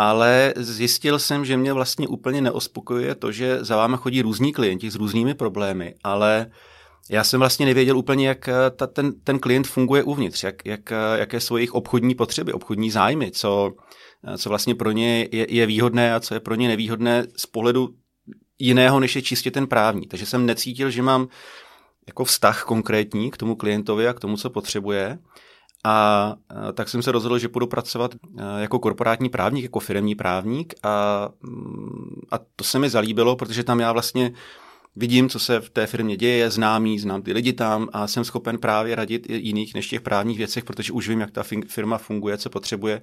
ale 0.00 0.54
zjistil 0.56 1.18
jsem, 1.18 1.44
že 1.44 1.56
mě 1.56 1.72
vlastně 1.72 2.08
úplně 2.08 2.40
neospokojuje 2.40 3.14
to, 3.14 3.32
že 3.32 3.64
za 3.64 3.76
váma 3.76 3.96
chodí 3.96 4.22
různí 4.22 4.52
klienti 4.52 4.90
s 4.90 4.94
různými 4.94 5.34
problémy, 5.34 5.94
ale 6.04 6.50
já 7.10 7.24
jsem 7.24 7.40
vlastně 7.40 7.66
nevěděl 7.66 7.98
úplně, 7.98 8.28
jak 8.28 8.48
eh, 8.48 8.54
ta, 8.76 8.86
ten, 8.86 9.12
ten 9.24 9.38
klient 9.38 9.66
funguje 9.66 10.02
uvnitř, 10.02 10.42
jak, 10.42 10.66
jak, 10.66 10.92
eh, 10.92 11.18
jaké 11.18 11.40
jsou 11.40 11.56
jejich 11.56 11.74
obchodní 11.74 12.14
potřeby, 12.14 12.52
obchodní 12.52 12.90
zájmy, 12.90 13.30
co, 13.30 13.72
eh, 14.24 14.38
co 14.38 14.48
vlastně 14.48 14.74
pro 14.74 14.90
ně 14.90 15.28
je, 15.32 15.46
je 15.54 15.66
výhodné 15.66 16.14
a 16.14 16.20
co 16.20 16.34
je 16.34 16.40
pro 16.40 16.54
ně 16.54 16.68
nevýhodné 16.68 17.26
z 17.36 17.46
pohledu 17.46 17.88
jiného, 18.58 19.00
než 19.00 19.16
je 19.16 19.22
čistě 19.22 19.50
ten 19.50 19.66
právní. 19.66 20.06
Takže 20.06 20.26
jsem 20.26 20.46
necítil, 20.46 20.90
že 20.90 21.02
mám 21.02 21.28
jako 22.06 22.24
vztah 22.24 22.64
konkrétní 22.64 23.30
k 23.30 23.36
tomu 23.36 23.56
klientovi 23.56 24.08
a 24.08 24.12
k 24.12 24.20
tomu, 24.20 24.36
co 24.36 24.50
potřebuje. 24.50 25.18
A 25.84 26.34
tak 26.74 26.88
jsem 26.88 27.02
se 27.02 27.12
rozhodl, 27.12 27.38
že 27.38 27.48
budu 27.48 27.66
pracovat 27.66 28.14
jako 28.58 28.78
korporátní 28.78 29.28
právník, 29.28 29.62
jako 29.62 29.80
firmní 29.80 30.14
právník 30.14 30.74
a, 30.82 31.28
mm, 31.42 32.20
a 32.30 32.38
to 32.56 32.64
se 32.64 32.78
mi 32.78 32.90
zalíbilo, 32.90 33.36
protože 33.36 33.64
tam 33.64 33.80
já 33.80 33.92
vlastně 33.92 34.32
vidím, 34.96 35.28
co 35.28 35.38
se 35.38 35.60
v 35.60 35.70
té 35.70 35.86
firmě 35.86 36.16
děje, 36.16 36.50
známý, 36.50 36.98
znám 36.98 37.22
ty 37.22 37.32
lidi 37.32 37.52
tam 37.52 37.88
a 37.92 38.06
jsem 38.06 38.24
schopen 38.24 38.58
právě 38.58 38.94
radit 38.94 39.30
i 39.30 39.34
jiných 39.34 39.74
než 39.74 39.88
těch 39.88 40.00
právních 40.00 40.38
věcech, 40.38 40.64
protože 40.64 40.92
už 40.92 41.08
vím, 41.08 41.20
jak 41.20 41.30
ta 41.30 41.42
firma 41.68 41.98
funguje, 41.98 42.38
co 42.38 42.50
potřebuje. 42.50 43.00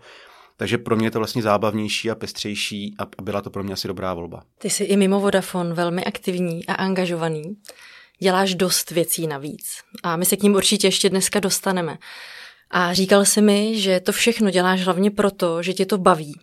Takže 0.57 0.77
pro 0.77 0.95
mě 0.95 1.07
je 1.07 1.11
to 1.11 1.19
vlastně 1.19 1.41
zábavnější 1.41 2.11
a 2.11 2.15
pestřejší 2.15 2.95
a 2.99 3.21
byla 3.21 3.41
to 3.41 3.49
pro 3.49 3.63
mě 3.63 3.73
asi 3.73 3.87
dobrá 3.87 4.13
volba. 4.13 4.43
Ty 4.57 4.69
jsi 4.69 4.83
i 4.83 4.97
mimo 4.97 5.19
Vodafone 5.19 5.73
velmi 5.73 6.05
aktivní 6.05 6.65
a 6.67 6.73
angažovaný. 6.73 7.43
Děláš 8.19 8.55
dost 8.55 8.91
věcí 8.91 9.27
navíc 9.27 9.67
a 10.03 10.15
my 10.15 10.25
se 10.25 10.37
k 10.37 10.43
ním 10.43 10.55
určitě 10.55 10.87
ještě 10.87 11.09
dneska 11.09 11.39
dostaneme. 11.39 11.97
A 12.69 12.93
říkal 12.93 13.25
si 13.25 13.41
mi, 13.41 13.79
že 13.79 13.99
to 13.99 14.11
všechno 14.11 14.49
děláš 14.49 14.83
hlavně 14.83 15.11
proto, 15.11 15.63
že 15.63 15.73
tě 15.73 15.85
to 15.85 15.97
baví 15.97 16.39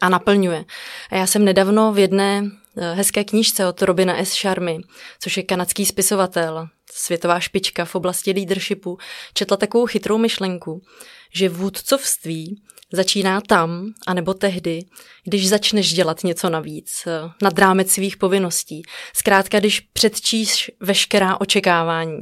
a 0.00 0.08
naplňuje. 0.08 0.64
A 1.10 1.16
já 1.16 1.26
jsem 1.26 1.44
nedávno 1.44 1.92
v 1.92 1.98
jedné 1.98 2.42
eh, 2.76 2.94
hezké 2.94 3.24
knížce 3.24 3.66
od 3.66 3.82
Robina 3.82 4.16
S. 4.16 4.32
Sharmy, 4.32 4.78
což 5.20 5.36
je 5.36 5.42
kanadský 5.42 5.86
spisovatel, 5.86 6.68
světová 6.92 7.40
špička 7.40 7.84
v 7.84 7.94
oblasti 7.94 8.32
leadershipu, 8.32 8.98
četla 9.34 9.56
takovou 9.56 9.86
chytrou 9.86 10.18
myšlenku, 10.18 10.82
že 11.34 11.48
vůdcovství 11.48 12.62
začíná 12.92 13.40
tam, 13.40 13.92
anebo 14.06 14.34
tehdy, 14.34 14.84
když 15.24 15.48
začneš 15.48 15.94
dělat 15.94 16.24
něco 16.24 16.50
navíc, 16.50 17.02
eh, 17.06 17.30
nad 17.42 17.58
rámec 17.58 17.90
svých 17.90 18.16
povinností. 18.16 18.82
Zkrátka, 19.16 19.60
když 19.60 19.80
předčíš 19.80 20.70
veškerá 20.80 21.40
očekávání. 21.40 22.20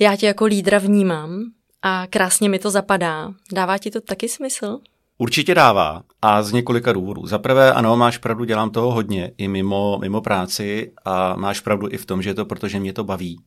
Já 0.00 0.16
tě 0.16 0.26
jako 0.26 0.44
lídra 0.44 0.78
vnímám 0.78 1.52
a 1.82 2.06
krásně 2.10 2.48
mi 2.48 2.58
to 2.58 2.70
zapadá. 2.70 3.32
Dává 3.52 3.78
ti 3.78 3.90
to 3.90 4.00
taky 4.00 4.28
smysl? 4.28 4.78
Určitě 5.18 5.54
dává 5.54 6.02
a 6.22 6.42
z 6.42 6.52
několika 6.52 6.92
důvodů. 6.92 7.26
Za 7.26 7.38
prvé, 7.38 7.72
ano, 7.72 7.96
máš 7.96 8.18
pravdu, 8.18 8.44
dělám 8.44 8.70
toho 8.70 8.92
hodně 8.92 9.32
i 9.38 9.48
mimo, 9.48 9.98
mimo 10.00 10.20
práci 10.20 10.92
a 11.04 11.36
máš 11.36 11.60
pravdu 11.60 11.88
i 11.90 11.96
v 11.96 12.06
tom, 12.06 12.22
že 12.22 12.30
je 12.30 12.34
to 12.34 12.44
proto, 12.44 12.68
že 12.68 12.80
mě 12.80 12.92
to 12.92 13.04
baví. 13.04 13.40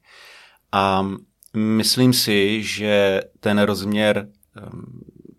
A 0.72 1.08
myslím 1.58 2.14
si, 2.14 2.64
že 2.64 3.22
ten 3.40 3.60
rozměr 3.60 4.28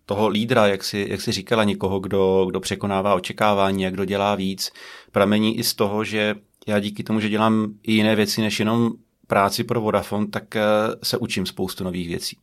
toho 0.06 0.28
lídra, 0.28 0.66
jak 0.66 0.84
si, 0.84 1.06
jak 1.10 1.20
si 1.20 1.32
říkala, 1.32 1.64
někoho, 1.64 2.00
kdo, 2.00 2.46
kdo 2.48 2.60
překonává 2.60 3.14
očekávání 3.14 3.86
a 3.86 3.90
kdo 3.90 4.04
dělá 4.04 4.34
víc, 4.34 4.72
pramení 5.12 5.58
i 5.58 5.64
z 5.64 5.74
toho, 5.74 6.04
že 6.04 6.34
já 6.66 6.78
díky 6.78 7.02
tomu, 7.02 7.20
že 7.20 7.28
dělám 7.28 7.74
i 7.82 7.92
jiné 7.92 8.16
věci 8.16 8.40
než 8.40 8.58
jenom 8.58 8.92
práci 9.32 9.64
pro 9.64 9.80
Vodafone, 9.80 10.26
tak 10.26 10.56
eh, 10.56 10.62
se 11.02 11.16
učím 11.16 11.46
spoustu 11.46 11.84
nových 11.84 12.08
věcí. 12.08 12.38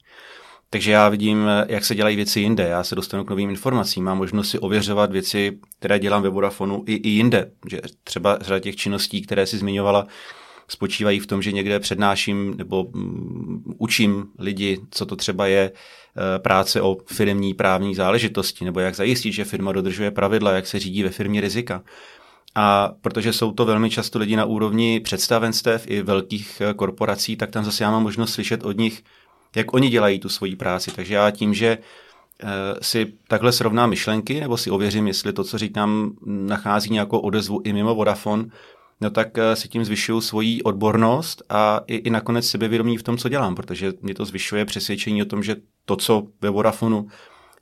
Takže 0.69 0.91
já 0.91 1.09
vidím, 1.09 1.47
jak 1.67 1.85
se 1.85 1.95
dělají 1.95 2.15
věci 2.15 2.39
jinde. 2.39 2.63
Já 2.63 2.83
se 2.83 2.95
dostanu 2.95 3.23
k 3.23 3.29
novým 3.29 3.49
informacím, 3.49 4.03
mám 4.03 4.17
možnost 4.17 4.49
si 4.49 4.59
ověřovat 4.59 5.11
věci, 5.11 5.59
které 5.79 5.99
dělám 5.99 6.21
ve 6.23 6.29
Vodafonu 6.29 6.83
i, 6.87 6.93
i 6.93 7.09
jinde. 7.09 7.51
Že 7.69 7.81
třeba 8.03 8.37
řada 8.41 8.59
těch 8.59 8.75
činností, 8.75 9.21
které 9.21 9.45
si 9.45 9.57
zmiňovala, 9.57 10.07
spočívají 10.67 11.19
v 11.19 11.27
tom, 11.27 11.41
že 11.41 11.51
někde 11.51 11.79
přednáším 11.79 12.57
nebo 12.57 12.83
um, 12.83 13.63
učím 13.77 14.25
lidi, 14.39 14.79
co 14.91 15.05
to 15.05 15.15
třeba 15.15 15.47
je 15.47 15.71
uh, 15.71 16.41
práce 16.41 16.81
o 16.81 16.97
firmní 17.05 17.53
právní 17.53 17.95
záležitosti, 17.95 18.65
nebo 18.65 18.79
jak 18.79 18.95
zajistit, 18.95 19.31
že 19.31 19.45
firma 19.45 19.71
dodržuje 19.71 20.11
pravidla, 20.11 20.51
jak 20.51 20.67
se 20.67 20.79
řídí 20.79 21.03
ve 21.03 21.09
firmě 21.09 21.41
rizika. 21.41 21.83
A 22.61 22.91
protože 23.01 23.33
jsou 23.33 23.51
to 23.51 23.65
velmi 23.65 23.89
často 23.89 24.19
lidi 24.19 24.35
na 24.35 24.45
úrovni 24.45 24.99
představenstev 24.99 25.83
i 25.87 26.01
velkých 26.01 26.61
eh, 26.61 26.73
korporací, 26.73 27.35
tak 27.35 27.51
tam 27.51 27.65
zase 27.65 27.83
já 27.83 27.91
mám 27.91 28.03
možnost 28.03 28.33
slyšet 28.33 28.63
od 28.63 28.77
nich 28.77 29.03
jak 29.55 29.73
oni 29.73 29.89
dělají 29.89 30.19
tu 30.19 30.29
svoji 30.29 30.55
práci. 30.55 30.91
Takže 30.91 31.13
já 31.13 31.31
tím, 31.31 31.53
že 31.53 31.77
eh, 32.43 32.47
si 32.81 33.13
takhle 33.27 33.51
srovnám 33.51 33.89
myšlenky, 33.89 34.39
nebo 34.39 34.57
si 34.57 34.71
ověřím, 34.71 35.07
jestli 35.07 35.33
to, 35.33 35.43
co 35.43 35.57
říkám, 35.57 36.11
nachází 36.25 36.89
nějakou 36.89 37.19
odezvu 37.19 37.61
i 37.63 37.73
mimo 37.73 37.95
Vodafone, 37.95 38.45
no 39.01 39.09
tak 39.09 39.37
eh, 39.37 39.55
si 39.55 39.67
tím 39.67 39.85
zvyšuju 39.85 40.21
svoji 40.21 40.63
odbornost 40.63 41.43
a 41.49 41.81
i, 41.87 41.95
i 41.95 42.09
nakonec 42.09 42.47
sebevědomí 42.47 42.97
v 42.97 43.03
tom, 43.03 43.17
co 43.17 43.29
dělám, 43.29 43.55
protože 43.55 43.93
mě 44.01 44.13
to 44.13 44.25
zvyšuje 44.25 44.65
přesvědčení 44.65 45.21
o 45.21 45.25
tom, 45.25 45.43
že 45.43 45.55
to, 45.85 45.95
co 45.95 46.23
ve 46.41 46.49
Vodafonu 46.49 47.07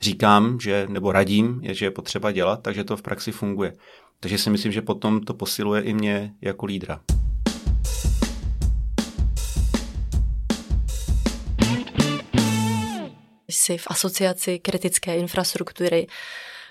říkám, 0.01 0.59
že, 0.59 0.87
nebo 0.89 1.11
radím, 1.11 1.59
je, 1.63 1.73
že 1.73 1.85
je 1.85 1.91
potřeba 1.91 2.31
dělat, 2.31 2.61
takže 2.61 2.83
to 2.83 2.97
v 2.97 3.01
praxi 3.01 3.31
funguje. 3.31 3.73
Takže 4.19 4.37
si 4.37 4.49
myslím, 4.49 4.71
že 4.71 4.81
potom 4.81 5.21
to 5.21 5.33
posiluje 5.33 5.81
i 5.81 5.93
mě 5.93 6.33
jako 6.41 6.65
lídra. 6.65 7.01
Jsi 13.47 13.77
v 13.77 13.87
asociaci 13.87 14.59
kritické 14.59 15.17
infrastruktury, 15.17 16.07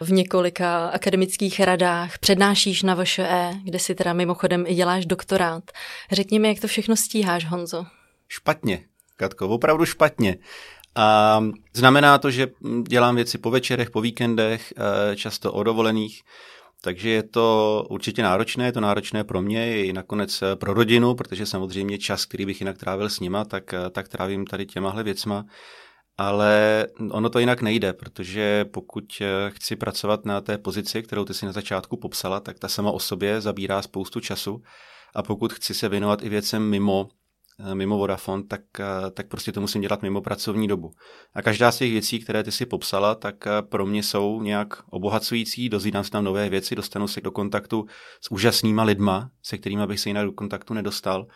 v 0.01 0.13
několika 0.13 0.89
akademických 0.89 1.61
radách, 1.61 2.19
přednášíš 2.19 2.83
na 2.83 2.95
VŠE, 2.95 3.51
kde 3.65 3.79
si 3.79 3.95
teda 3.95 4.13
mimochodem 4.13 4.65
i 4.67 4.75
děláš 4.75 5.07
doktorát. 5.07 5.65
Řekni 6.13 6.39
mi, 6.39 6.49
jak 6.49 6.61
to 6.61 6.67
všechno 6.67 6.97
stíháš, 6.97 7.45
Honzo. 7.45 7.87
Špatně, 8.29 8.85
Katko, 9.17 9.49
opravdu 9.49 9.85
špatně. 9.85 10.37
A 10.95 11.41
znamená 11.73 12.19
to, 12.19 12.31
že 12.31 12.49
dělám 12.89 13.17
věci 13.17 13.39
po 13.39 13.51
večerech, 13.51 13.91
po 13.91 14.01
víkendech, 14.01 14.75
eh, 14.77 15.17
často 15.17 15.53
o 15.53 15.63
dovolených, 15.63 16.23
takže 16.83 17.11
je 17.11 17.23
to 17.23 17.87
určitě 17.91 18.23
náročné, 18.23 18.65
je 18.65 18.73
to 18.73 18.81
náročné 18.81 19.25
pro 19.25 19.43
mě 19.43 19.85
i 19.85 19.93
nakonec 19.93 20.43
eh, 20.43 20.57
pro 20.57 20.75
rodinu, 20.75 21.15
protože 21.15 21.47
samozřejmě 21.47 21.99
čas, 21.99 22.25
který 22.25 22.47
bych 22.47 22.61
jinak 22.61 22.79
trávil 22.79 23.09
s 23.09 23.21
nima, 23.21 23.45
tak, 23.45 23.75
eh, 23.75 23.91
tak 23.91 24.09
trávím 24.09 24.47
tady 24.47 24.67
těmahle 24.67 25.03
věcma. 25.03 25.45
Ale 26.19 26.87
ono 27.11 27.31
to 27.31 27.39
jinak 27.39 27.63
nejde, 27.63 27.93
protože 27.93 28.65
pokud 28.65 29.05
eh, 29.21 29.51
chci 29.51 29.77
pracovat 29.77 30.25
na 30.25 30.41
té 30.41 30.59
pozici, 30.59 31.03
kterou 31.03 31.25
ty 31.25 31.35
si 31.35 31.47
na 31.47 31.53
začátku 31.53 31.97
popsala, 31.97 32.41
tak 32.41 32.59
ta 32.59 32.69
sama 32.69 32.91
o 32.91 32.99
sobě 32.99 33.41
zabírá 33.41 33.83
spoustu 33.83 34.21
času. 34.21 34.63
A 35.15 35.23
pokud 35.23 35.53
chci 35.53 35.75
se 35.75 35.89
věnovat 35.89 36.23
i 36.23 36.29
věcem 36.29 36.71
mimo, 36.71 37.09
mimo 37.75 37.99
Vodafone, 37.99 38.43
tak, 38.43 38.61
eh, 38.81 39.11
tak 39.11 39.29
prostě 39.29 39.53
to 39.53 39.61
musím 39.61 39.83
dělat 39.83 40.03
mimo 40.03 40.21
pracovní 40.21 40.69
dobu. 40.69 40.91
A 41.35 41.43
každá 41.43 41.73
z 41.73 41.79
těch 41.79 41.93
věcí, 41.93 42.21
které 42.21 42.43
ty 42.43 42.53
si 42.53 42.67
popsala, 42.67 43.15
tak 43.15 43.45
pro 43.61 43.87
mě 43.87 44.03
jsou 44.03 44.43
nějak 44.43 44.83
obohacující, 44.91 45.69
dozvídám 45.69 46.05
se 46.05 46.11
tam 46.11 46.25
nové 46.25 46.49
věci, 46.49 46.75
dostanu 46.75 47.09
se 47.09 47.21
do 47.21 47.31
kontaktu 47.31 47.87
s 48.21 48.31
úžasnýma 48.31 48.83
lidma, 48.83 49.31
se 49.43 49.59
kterými 49.59 49.87
bych 49.87 50.01
se 50.01 50.09
jinak 50.09 50.25
do 50.27 50.33
kontaktu 50.33 50.75
nedostal. 50.75 51.27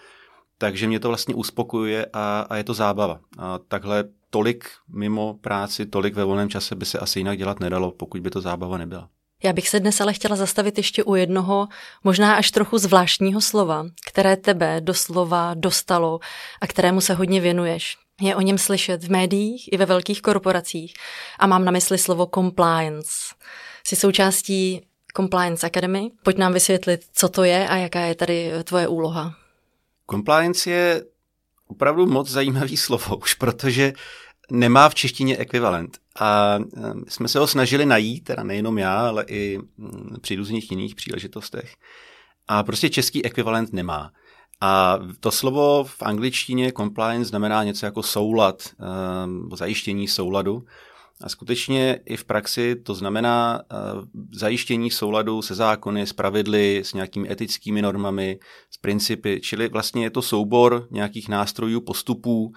Takže 0.58 0.86
mě 0.86 1.00
to 1.00 1.08
vlastně 1.08 1.34
uspokojuje 1.34 2.06
a, 2.12 2.46
a 2.50 2.56
je 2.56 2.64
to 2.64 2.74
zábava. 2.74 3.20
A 3.38 3.58
takhle 3.58 4.04
tolik 4.30 4.64
mimo 4.88 5.34
práci, 5.34 5.86
tolik 5.86 6.14
ve 6.14 6.24
volném 6.24 6.48
čase 6.48 6.74
by 6.74 6.84
se 6.84 6.98
asi 6.98 7.20
jinak 7.20 7.38
dělat 7.38 7.60
nedalo, 7.60 7.90
pokud 7.90 8.20
by 8.20 8.30
to 8.30 8.40
zábava 8.40 8.78
nebyla. 8.78 9.08
Já 9.42 9.52
bych 9.52 9.68
se 9.68 9.80
dnes 9.80 10.00
ale 10.00 10.12
chtěla 10.12 10.36
zastavit 10.36 10.76
ještě 10.76 11.04
u 11.04 11.14
jednoho, 11.14 11.68
možná 12.04 12.34
až 12.34 12.50
trochu 12.50 12.78
zvláštního 12.78 13.40
slova, 13.40 13.86
které 14.06 14.36
tebe 14.36 14.80
doslova 14.80 15.54
dostalo 15.54 16.20
a 16.60 16.66
kterému 16.66 17.00
se 17.00 17.14
hodně 17.14 17.40
věnuješ. 17.40 17.96
Je 18.20 18.36
o 18.36 18.40
něm 18.40 18.58
slyšet 18.58 19.04
v 19.04 19.10
médiích 19.10 19.72
i 19.72 19.76
ve 19.76 19.86
velkých 19.86 20.22
korporacích 20.22 20.94
a 21.38 21.46
mám 21.46 21.64
na 21.64 21.70
mysli 21.70 21.98
slovo 21.98 22.28
compliance. 22.34 23.10
Jsi 23.86 23.96
součástí 23.96 24.86
Compliance 25.16 25.66
Academy. 25.66 26.10
Pojď 26.22 26.38
nám 26.38 26.52
vysvětlit, 26.52 27.04
co 27.12 27.28
to 27.28 27.44
je 27.44 27.68
a 27.68 27.76
jaká 27.76 28.00
je 28.00 28.14
tady 28.14 28.52
tvoje 28.64 28.88
úloha. 28.88 29.34
Compliance 30.10 30.70
je 30.70 31.04
opravdu 31.66 32.06
moc 32.06 32.30
zajímavý 32.30 32.76
slovo, 32.86 33.16
už 33.16 33.34
protože 33.34 33.92
nemá 34.50 34.88
v 34.88 34.94
češtině 34.94 35.36
ekvivalent. 35.36 35.98
A 36.20 36.58
jsme 37.08 37.28
se 37.28 37.38
ho 37.38 37.46
snažili 37.46 37.86
najít, 37.86 38.24
teda 38.24 38.42
nejenom 38.42 38.78
já, 38.78 39.08
ale 39.08 39.24
i 39.28 39.58
mm, 39.76 40.16
při 40.20 40.36
různých 40.36 40.70
jiných 40.70 40.94
příležitostech. 40.94 41.74
A 42.48 42.62
prostě 42.62 42.90
český 42.90 43.24
ekvivalent 43.24 43.72
nemá. 43.72 44.12
A 44.60 44.98
to 45.20 45.30
slovo 45.30 45.84
v 45.84 46.02
angličtině 46.02 46.72
compliance 46.72 47.28
znamená 47.28 47.64
něco 47.64 47.86
jako 47.86 48.02
soulad, 48.02 48.62
zajištění 49.54 50.08
souladu. 50.08 50.64
A 51.22 51.28
skutečně 51.28 52.00
i 52.04 52.16
v 52.16 52.24
praxi 52.24 52.76
to 52.76 52.94
znamená 52.94 53.60
uh, 53.60 54.04
zajištění 54.32 54.90
souladu 54.90 55.42
se 55.42 55.54
zákony, 55.54 56.06
s 56.06 56.12
pravidly, 56.12 56.78
s 56.84 56.94
nějakými 56.94 57.32
etickými 57.32 57.82
normami, 57.82 58.38
s 58.70 58.76
principy, 58.76 59.40
čili 59.40 59.68
vlastně 59.68 60.04
je 60.04 60.10
to 60.10 60.22
soubor 60.22 60.86
nějakých 60.90 61.28
nástrojů, 61.28 61.80
postupů, 61.80 62.52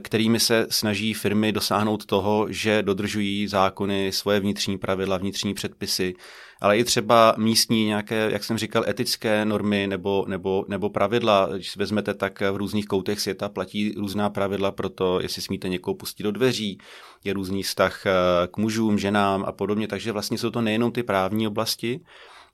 kterými 0.00 0.40
se 0.40 0.66
snaží 0.70 1.14
firmy 1.14 1.52
dosáhnout 1.52 2.06
toho, 2.06 2.46
že 2.50 2.82
dodržují 2.82 3.48
zákony, 3.48 4.12
svoje 4.12 4.40
vnitřní 4.40 4.78
pravidla, 4.78 5.16
vnitřní 5.16 5.54
předpisy, 5.54 6.14
ale 6.60 6.78
i 6.78 6.84
třeba 6.84 7.34
místní 7.38 7.84
nějaké, 7.84 8.30
jak 8.32 8.44
jsem 8.44 8.58
říkal, 8.58 8.84
etické 8.88 9.44
normy 9.44 9.86
nebo, 9.86 10.24
nebo, 10.28 10.64
nebo 10.68 10.90
pravidla. 10.90 11.48
Když 11.54 11.70
si 11.70 11.78
vezmete, 11.78 12.14
tak 12.14 12.40
v 12.40 12.56
různých 12.56 12.86
koutech 12.86 13.20
světa 13.20 13.48
platí 13.48 13.94
různá 13.96 14.30
pravidla 14.30 14.70
pro 14.70 14.88
to, 14.88 15.20
jestli 15.20 15.42
smíte 15.42 15.68
někoho 15.68 15.94
pustit 15.94 16.22
do 16.22 16.32
dveří, 16.32 16.78
je 17.24 17.32
různý 17.32 17.62
vztah 17.62 18.06
eh, 18.06 18.12
k 18.50 18.56
mužům, 18.56 18.98
ženám 18.98 19.44
a 19.44 19.52
podobně. 19.52 19.88
Takže 19.88 20.12
vlastně 20.12 20.38
jsou 20.38 20.50
to 20.50 20.60
nejenom 20.60 20.92
ty 20.92 21.02
právní 21.02 21.46
oblasti, 21.46 22.00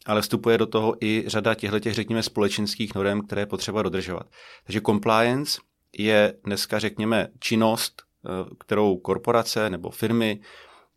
ale 0.07 0.23
vstupuje 0.23 0.59
do 0.59 0.66
toho 0.66 1.04
i 1.04 1.25
řada 1.26 1.54
těchto, 1.54 1.81
těch, 1.81 1.95
řekněme, 1.95 2.23
společenských 2.23 2.95
norm, 2.95 3.21
které 3.21 3.43
je 3.43 3.47
potřeba 3.47 3.83
dodržovat. 3.83 4.26
Takže 4.66 4.81
compliance 4.81 5.61
je 5.99 6.35
dneska, 6.45 6.79
řekněme, 6.79 7.29
činnost, 7.41 8.03
eh, 8.03 8.29
kterou 8.59 8.97
korporace 8.97 9.71
nebo 9.71 9.91
firmy 9.91 10.41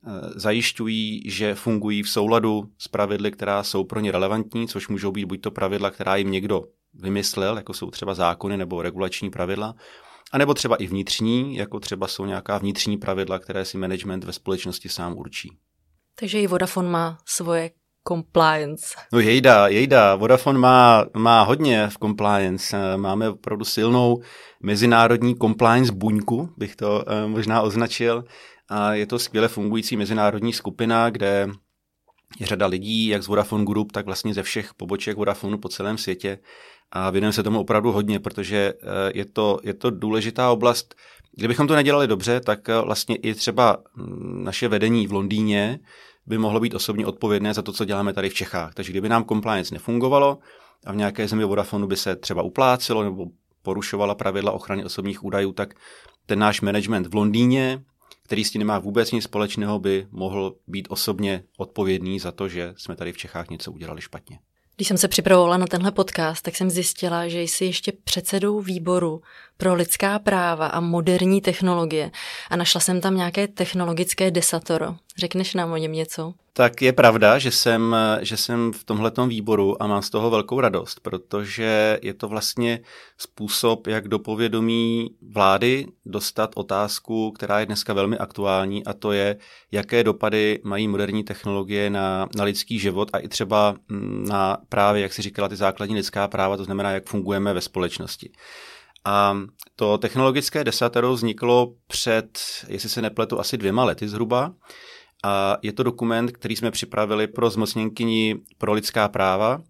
Eh, 0.07 0.39
zajišťují, 0.39 1.29
že 1.29 1.55
fungují 1.55 2.03
v 2.03 2.09
souladu 2.09 2.69
s 2.77 2.87
pravidly, 2.87 3.31
která 3.31 3.63
jsou 3.63 3.83
pro 3.83 3.99
ně 3.99 4.11
relevantní, 4.11 4.67
což 4.67 4.87
můžou 4.87 5.11
být 5.11 5.25
buď 5.25 5.41
to 5.41 5.51
pravidla, 5.51 5.91
která 5.91 6.15
jim 6.15 6.31
někdo 6.31 6.63
vymyslel, 6.93 7.57
jako 7.57 7.73
jsou 7.73 7.91
třeba 7.91 8.13
zákony 8.13 8.57
nebo 8.57 8.81
regulační 8.81 9.29
pravidla, 9.29 9.75
anebo 10.31 10.53
třeba 10.53 10.75
i 10.75 10.87
vnitřní, 10.87 11.55
jako 11.55 11.79
třeba 11.79 12.07
jsou 12.07 12.25
nějaká 12.25 12.57
vnitřní 12.57 12.97
pravidla, 12.97 13.39
které 13.39 13.65
si 13.65 13.77
management 13.77 14.23
ve 14.23 14.33
společnosti 14.33 14.89
sám 14.89 15.17
určí. 15.17 15.57
Takže 16.15 16.41
i 16.41 16.47
Vodafone 16.47 16.89
má 16.89 17.17
svoje 17.25 17.71
compliance. 18.07 18.95
No 19.13 19.19
jejda, 19.19 19.67
jejda. 19.67 20.15
Vodafone 20.15 20.59
má, 20.59 21.05
má 21.17 21.43
hodně 21.43 21.87
v 21.87 21.97
compliance. 22.01 22.77
Eh, 22.77 22.97
máme 22.97 23.29
opravdu 23.29 23.65
silnou 23.65 24.21
mezinárodní 24.63 25.35
compliance 25.35 25.91
buňku, 25.91 26.49
bych 26.57 26.75
to 26.75 27.03
uh, 27.07 27.31
možná 27.31 27.61
označil. 27.61 28.23
A 28.69 28.93
je 28.93 29.05
to 29.05 29.19
skvěle 29.19 29.47
fungující 29.47 29.97
mezinárodní 29.97 30.53
skupina, 30.53 31.09
kde 31.09 31.49
je 32.39 32.47
řada 32.47 32.67
lidí, 32.67 33.07
jak 33.07 33.23
z 33.23 33.27
Vodafone 33.27 33.65
Group, 33.65 33.91
tak 33.91 34.05
vlastně 34.05 34.33
ze 34.33 34.43
všech 34.43 34.73
poboček 34.73 35.17
Vodafonu 35.17 35.57
po 35.57 35.69
celém 35.69 35.97
světě. 35.97 36.39
A 36.91 37.09
věnujeme 37.09 37.33
se 37.33 37.43
tomu 37.43 37.59
opravdu 37.59 37.91
hodně, 37.91 38.19
protože 38.19 38.73
eh, 38.81 39.11
je 39.13 39.25
to, 39.25 39.59
je 39.63 39.73
to 39.73 39.89
důležitá 39.89 40.51
oblast. 40.51 40.95
Kdybychom 41.37 41.67
to 41.67 41.75
nedělali 41.75 42.07
dobře, 42.07 42.39
tak 42.39 42.69
eh, 42.69 42.81
vlastně 42.81 43.15
i 43.15 43.33
třeba 43.33 43.77
mm, 43.95 44.43
naše 44.43 44.67
vedení 44.67 45.07
v 45.07 45.13
Londýně 45.13 45.79
by 46.27 46.37
mohlo 46.37 46.59
být 46.59 46.73
osobně 46.73 47.05
odpovědné 47.05 47.53
za 47.53 47.61
to, 47.61 47.73
co 47.73 47.85
děláme 47.85 48.13
tady 48.13 48.29
v 48.29 48.33
Čechách. 48.33 48.73
Takže 48.73 48.91
kdyby 48.91 49.09
nám 49.09 49.25
compliance 49.25 49.73
nefungovalo 49.73 50.37
a 50.85 50.91
v 50.91 50.95
nějaké 50.95 51.27
zemi 51.27 51.43
Vodafonu 51.43 51.87
by 51.87 51.97
se 51.97 52.15
třeba 52.15 52.41
uplácelo 52.41 53.03
nebo 53.03 53.25
porušovala 53.61 54.15
pravidla 54.15 54.51
ochrany 54.51 54.85
osobních 54.85 55.23
údajů, 55.23 55.51
tak 55.51 55.73
ten 56.25 56.39
náš 56.39 56.61
management 56.61 57.07
v 57.07 57.15
Londýně 57.15 57.83
který 58.27 58.43
s 58.43 58.51
tím 58.51 58.59
nemá 58.59 58.79
vůbec 58.79 59.11
nic 59.11 59.23
společného, 59.23 59.79
by 59.79 60.07
mohl 60.11 60.55
být 60.67 60.87
osobně 60.89 61.43
odpovědný 61.57 62.19
za 62.19 62.31
to, 62.31 62.47
že 62.47 62.73
jsme 62.77 62.95
tady 62.95 63.13
v 63.13 63.17
Čechách 63.17 63.49
něco 63.49 63.71
udělali 63.71 64.01
špatně. 64.01 64.39
Když 64.75 64.87
jsem 64.87 64.97
se 64.97 65.07
připravovala 65.07 65.57
na 65.57 65.67
tenhle 65.67 65.91
podcast, 65.91 66.41
tak 66.41 66.55
jsem 66.55 66.69
zjistila, 66.69 67.27
že 67.27 67.41
jsi 67.41 67.65
ještě 67.65 67.91
předsedou 68.03 68.61
výboru 68.61 69.21
pro 69.57 69.73
lidská 69.73 70.19
práva 70.19 70.67
a 70.67 70.79
moderní 70.79 71.41
technologie 71.41 72.11
a 72.49 72.55
našla 72.55 72.81
jsem 72.81 73.01
tam 73.01 73.15
nějaké 73.15 73.47
technologické 73.47 74.31
desatoro. 74.31 74.95
Řekneš 75.17 75.53
nám 75.53 75.71
o 75.71 75.77
něm 75.77 75.91
něco? 75.91 76.33
Tak 76.53 76.81
je 76.81 76.93
pravda, 76.93 77.39
že 77.39 77.51
jsem, 77.51 77.95
že 78.21 78.37
jsem 78.37 78.73
v 78.73 78.83
tomhletom 78.83 79.29
výboru 79.29 79.83
a 79.83 79.87
mám 79.87 80.01
z 80.01 80.09
toho 80.09 80.29
velkou 80.29 80.61
radost, 80.61 80.99
protože 80.99 81.99
je 82.01 82.13
to 82.13 82.27
vlastně 82.27 82.79
způsob, 83.17 83.87
jak 83.87 84.07
do 84.07 84.19
povědomí 84.19 85.09
vlády 85.31 85.85
dostat 86.05 86.51
otázku, 86.55 87.31
která 87.31 87.59
je 87.59 87.65
dneska 87.65 87.93
velmi 87.93 88.17
aktuální 88.17 88.85
a 88.85 88.93
to 88.93 89.11
je, 89.11 89.37
jaké 89.71 90.03
dopady 90.03 90.59
mají 90.63 90.87
moderní 90.87 91.23
technologie 91.23 91.89
na, 91.89 92.29
na 92.35 92.43
lidský 92.43 92.79
život 92.79 93.09
a 93.13 93.17
i 93.17 93.27
třeba 93.27 93.75
na 94.29 94.57
právě, 94.69 95.01
jak 95.01 95.13
si 95.13 95.21
říkala, 95.21 95.49
ty 95.49 95.55
základní 95.55 95.95
lidská 95.95 96.27
práva, 96.27 96.57
to 96.57 96.63
znamená, 96.63 96.91
jak 96.91 97.09
fungujeme 97.09 97.53
ve 97.53 97.61
společnosti. 97.61 98.31
A 99.07 99.37
to 99.75 99.97
technologické 99.97 100.63
desatero 100.63 101.13
vzniklo 101.13 101.73
před, 101.87 102.39
jestli 102.67 102.89
se 102.89 103.01
nepletu, 103.01 103.39
asi 103.39 103.57
dvěma 103.57 103.83
lety 103.83 104.07
zhruba. 104.07 104.53
A 105.23 105.57
je 105.61 105.73
to 105.73 105.83
dokument, 105.83 106.31
který 106.31 106.55
jsme 106.55 106.71
připravili 106.71 107.27
pro 107.27 107.49
zmocněnkyni 107.49 108.35
pro 108.57 108.73
lidská 108.73 109.07
práva. 109.07 109.61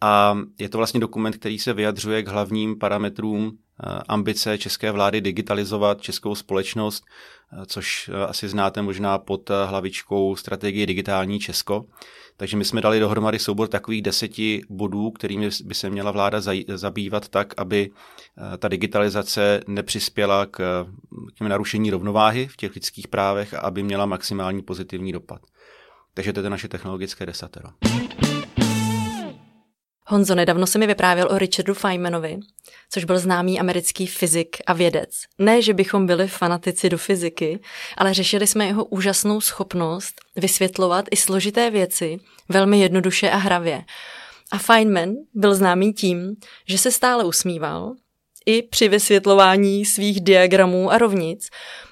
A 0.00 0.38
je 0.58 0.68
to 0.68 0.78
vlastně 0.78 1.00
dokument, 1.00 1.36
který 1.36 1.58
se 1.58 1.72
vyjadřuje 1.72 2.22
k 2.22 2.28
hlavním 2.28 2.78
parametrům 2.78 3.58
ambice 4.08 4.58
české 4.58 4.92
vlády 4.92 5.20
digitalizovat 5.20 6.00
českou 6.00 6.34
společnost, 6.34 7.04
eh, 7.52 7.66
což 7.66 8.10
eh, 8.12 8.26
asi 8.26 8.48
znáte 8.48 8.82
možná 8.82 9.18
pod 9.18 9.50
hlavičkou 9.66 10.36
strategie 10.36 10.86
digitální 10.86 11.40
Česko. 11.40 11.84
Takže 12.36 12.56
my 12.56 12.64
jsme 12.64 12.80
dali 12.80 13.00
dohromady 13.00 13.38
soubor 13.38 13.68
takových 13.68 14.02
deseti 14.02 14.62
bodů, 14.68 15.10
kterými 15.10 15.48
by 15.64 15.74
se 15.74 15.90
měla 15.90 16.10
vláda 16.10 16.40
zabývat 16.74 17.28
tak, 17.28 17.54
aby 17.56 17.90
eh, 18.54 18.58
ta 18.58 18.68
digitalizace 18.68 19.60
nepřispěla 19.66 20.46
k, 20.46 20.86
k 21.38 21.40
narušení 21.40 21.90
rovnováhy 21.90 22.46
v 22.46 22.56
těch 22.56 22.74
lidských 22.74 23.08
právech 23.08 23.54
a 23.54 23.60
aby 23.60 23.82
měla 23.82 24.06
maximální 24.06 24.62
pozitivní 24.62 25.12
dopad. 25.12 25.40
Takže 26.14 26.32
to 26.32 26.40
je 26.40 26.50
naše 26.50 26.68
technologické 26.68 27.26
desatero. 27.26 27.68
Honzo, 30.06 30.34
nedávno 30.34 30.66
se 30.66 30.78
mi 30.78 30.86
vyprávěl 30.86 31.28
o 31.30 31.38
Richardu 31.38 31.74
Feynmanovi, 31.74 32.38
což 32.90 33.04
byl 33.04 33.18
známý 33.18 33.60
americký 33.60 34.06
fyzik 34.06 34.56
a 34.66 34.72
vědec. 34.72 35.10
Ne, 35.38 35.62
že 35.62 35.74
bychom 35.74 36.06
byli 36.06 36.28
fanatici 36.28 36.88
do 36.88 36.98
fyziky, 36.98 37.60
ale 37.96 38.14
řešili 38.14 38.46
jsme 38.46 38.66
jeho 38.66 38.84
úžasnou 38.84 39.40
schopnost 39.40 40.20
vysvětlovat 40.36 41.04
i 41.10 41.16
složité 41.16 41.70
věci 41.70 42.18
velmi 42.48 42.80
jednoduše 42.80 43.30
a 43.30 43.36
hravě. 43.36 43.84
A 44.52 44.58
Feynman 44.58 45.10
byl 45.34 45.54
známý 45.54 45.92
tím, 45.92 46.36
že 46.68 46.78
se 46.78 46.90
stále 46.90 47.24
usmíval, 47.24 47.94
i 48.46 48.62
při 48.62 48.88
vysvětlování 48.88 49.84
svých 49.84 50.20
diagramů 50.20 50.90
a 50.90 50.98
rovnic 50.98 51.48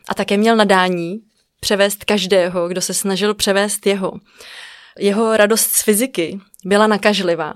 a 0.08 0.14
také 0.14 0.36
měl 0.36 0.56
nadání 0.56 1.20
převést 1.60 2.04
každého, 2.04 2.68
kdo 2.68 2.80
se 2.80 2.94
snažil 2.94 3.34
převést 3.34 3.86
jeho. 3.86 4.12
Jeho 4.98 5.36
radost 5.36 5.70
z 5.70 5.82
fyziky 5.82 6.40
byla 6.64 6.86
nakažlivá. 6.86 7.54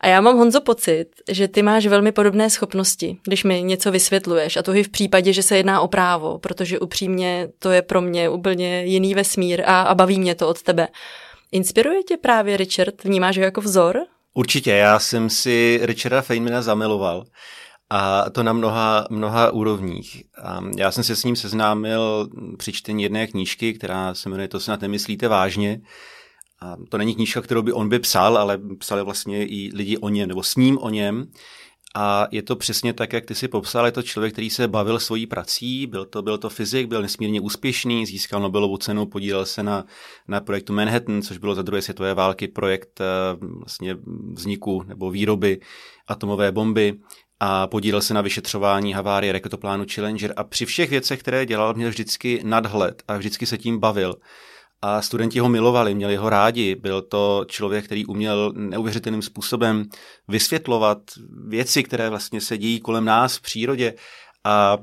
A 0.00 0.06
já 0.06 0.20
mám, 0.20 0.38
Honzo, 0.38 0.60
pocit, 0.60 1.06
že 1.30 1.48
ty 1.48 1.62
máš 1.62 1.86
velmi 1.86 2.12
podobné 2.12 2.50
schopnosti, 2.50 3.18
když 3.24 3.44
mi 3.44 3.62
něco 3.62 3.90
vysvětluješ. 3.90 4.56
A 4.56 4.62
to 4.62 4.74
i 4.74 4.82
v 4.82 4.88
případě, 4.88 5.32
že 5.32 5.42
se 5.42 5.56
jedná 5.56 5.80
o 5.80 5.88
právo, 5.88 6.38
protože 6.38 6.78
upřímně 6.78 7.48
to 7.58 7.70
je 7.70 7.82
pro 7.82 8.00
mě 8.00 8.28
úplně 8.28 8.84
jiný 8.84 9.14
vesmír 9.14 9.62
a, 9.66 9.82
a 9.82 9.94
baví 9.94 10.20
mě 10.20 10.34
to 10.34 10.48
od 10.48 10.62
tebe. 10.62 10.88
Inspiruje 11.52 12.02
tě 12.02 12.16
právě 12.16 12.56
Richard? 12.56 13.04
Vnímáš 13.04 13.38
ho 13.38 13.44
jako 13.44 13.60
vzor? 13.60 14.00
Určitě, 14.34 14.70
já 14.70 14.98
jsem 14.98 15.30
si 15.30 15.80
Richarda 15.82 16.22
Feynmana 16.22 16.62
zamiloval. 16.62 17.24
A 17.90 18.30
to 18.30 18.42
na 18.42 18.52
mnoha, 18.52 19.06
mnoha 19.10 19.50
úrovních. 19.50 20.22
A 20.42 20.60
já 20.76 20.90
jsem 20.90 21.04
se 21.04 21.16
s 21.16 21.24
ním 21.24 21.36
seznámil 21.36 22.28
při 22.58 22.72
čtení 22.72 23.02
jedné 23.02 23.26
knížky, 23.26 23.74
která 23.74 24.14
se 24.14 24.28
jmenuje 24.28 24.48
To 24.48 24.60
snad 24.60 24.80
nemyslíte 24.80 25.28
vážně. 25.28 25.80
A 26.60 26.76
to 26.88 26.98
není 26.98 27.14
knížka, 27.14 27.42
kterou 27.42 27.62
by 27.62 27.72
on 27.72 27.88
by 27.88 27.98
psal, 27.98 28.38
ale 28.38 28.58
psali 28.78 29.04
vlastně 29.04 29.46
i 29.46 29.70
lidi 29.74 29.98
o 29.98 30.08
něm, 30.08 30.28
nebo 30.28 30.42
s 30.42 30.56
ním 30.56 30.78
o 30.78 30.90
něm. 30.90 31.26
A 31.94 32.28
je 32.30 32.42
to 32.42 32.56
přesně 32.56 32.92
tak, 32.92 33.12
jak 33.12 33.24
ty 33.24 33.34
si 33.34 33.48
popsal, 33.48 33.86
je 33.86 33.92
to 33.92 34.02
člověk, 34.02 34.32
který 34.32 34.50
se 34.50 34.68
bavil 34.68 34.98
svojí 34.98 35.26
prací, 35.26 35.86
byl 35.86 36.04
to, 36.04 36.22
byl 36.22 36.38
to 36.38 36.50
fyzik, 36.50 36.86
byl 36.86 37.02
nesmírně 37.02 37.40
úspěšný, 37.40 38.06
získal 38.06 38.40
Nobelovu 38.40 38.76
cenu, 38.76 39.06
podílel 39.06 39.46
se 39.46 39.62
na, 39.62 39.84
na 40.28 40.40
projektu 40.40 40.72
Manhattan, 40.72 41.22
což 41.22 41.38
bylo 41.38 41.54
za 41.54 41.62
druhé 41.62 41.82
světové 41.82 42.14
války 42.14 42.48
projekt 42.48 43.00
eh, 43.00 43.04
vlastně 43.58 43.96
vzniku 44.32 44.82
nebo 44.86 45.10
výroby 45.10 45.60
atomové 46.06 46.52
bomby. 46.52 46.94
A 47.40 47.66
podílel 47.66 48.02
se 48.02 48.14
na 48.14 48.20
vyšetřování 48.20 48.92
havárie 48.92 49.32
raketoplánu 49.32 49.84
Challenger. 49.94 50.34
A 50.36 50.44
při 50.44 50.66
všech 50.66 50.90
věcech, 50.90 51.20
které 51.20 51.46
dělal, 51.46 51.74
měl 51.74 51.90
vždycky 51.90 52.40
nadhled 52.44 53.02
a 53.08 53.16
vždycky 53.16 53.46
se 53.46 53.58
tím 53.58 53.78
bavil 53.78 54.14
a 54.82 55.02
studenti 55.02 55.38
ho 55.38 55.48
milovali, 55.48 55.94
měli 55.94 56.16
ho 56.16 56.30
rádi. 56.30 56.74
Byl 56.74 57.02
to 57.02 57.44
člověk, 57.48 57.84
který 57.84 58.06
uměl 58.06 58.52
neuvěřitelným 58.56 59.22
způsobem 59.22 59.84
vysvětlovat 60.28 60.98
věci, 61.46 61.82
které 61.82 62.10
vlastně 62.10 62.40
se 62.40 62.58
dějí 62.58 62.80
kolem 62.80 63.04
nás 63.04 63.36
v 63.36 63.42
přírodě 63.42 63.94
A 64.44 64.78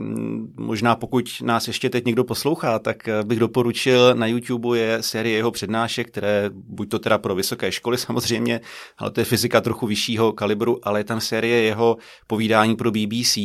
možná 0.55 0.95
pokud 0.95 1.25
nás 1.41 1.67
ještě 1.67 1.89
teď 1.89 2.05
někdo 2.05 2.23
poslouchá, 2.23 2.79
tak 2.79 2.97
bych 3.23 3.39
doporučil, 3.39 4.15
na 4.15 4.27
YouTube 4.27 4.79
je 4.79 5.03
série 5.03 5.35
jeho 5.37 5.51
přednášek, 5.51 6.07
které 6.07 6.49
buď 6.53 6.89
to 6.89 6.99
teda 6.99 7.17
pro 7.17 7.35
vysoké 7.35 7.71
školy 7.71 7.97
samozřejmě, 7.97 8.61
ale 8.97 9.11
to 9.11 9.21
je 9.21 9.25
fyzika 9.25 9.61
trochu 9.61 9.87
vyššího 9.87 10.33
kalibru, 10.33 10.87
ale 10.87 10.99
je 10.99 11.03
tam 11.03 11.21
série 11.21 11.61
jeho 11.61 11.97
povídání 12.27 12.75
pro 12.75 12.91
BBC, 12.91 13.37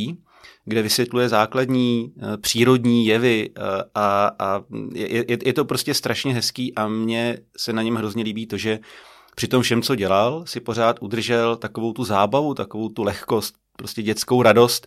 kde 0.65 0.83
vysvětluje 0.83 1.29
základní 1.29 2.13
eh, 2.23 2.37
přírodní 2.37 3.07
jevy 3.07 3.51
eh, 3.57 3.61
a, 3.95 4.31
a 4.39 4.63
je, 4.95 5.25
je, 5.47 5.53
to 5.53 5.65
prostě 5.65 5.95
strašně 5.95 6.35
hezký 6.35 6.75
a 6.75 6.89
mně 6.89 7.39
se 7.57 7.73
na 7.73 7.83
něm 7.83 7.95
hrozně 7.95 8.25
líbí 8.25 8.47
to, 8.47 8.57
že 8.57 8.79
při 9.37 9.49
tom 9.49 9.63
všem, 9.63 9.83
co 9.83 9.95
dělal, 9.95 10.45
si 10.47 10.61
pořád 10.61 10.97
udržel 11.01 11.57
takovou 11.57 11.93
tu 11.93 12.05
zábavu, 12.05 12.55
takovou 12.55 12.89
tu 12.89 13.03
lehkost, 13.03 13.55
prostě 13.77 14.03
dětskou 14.03 14.43
radost 14.43 14.87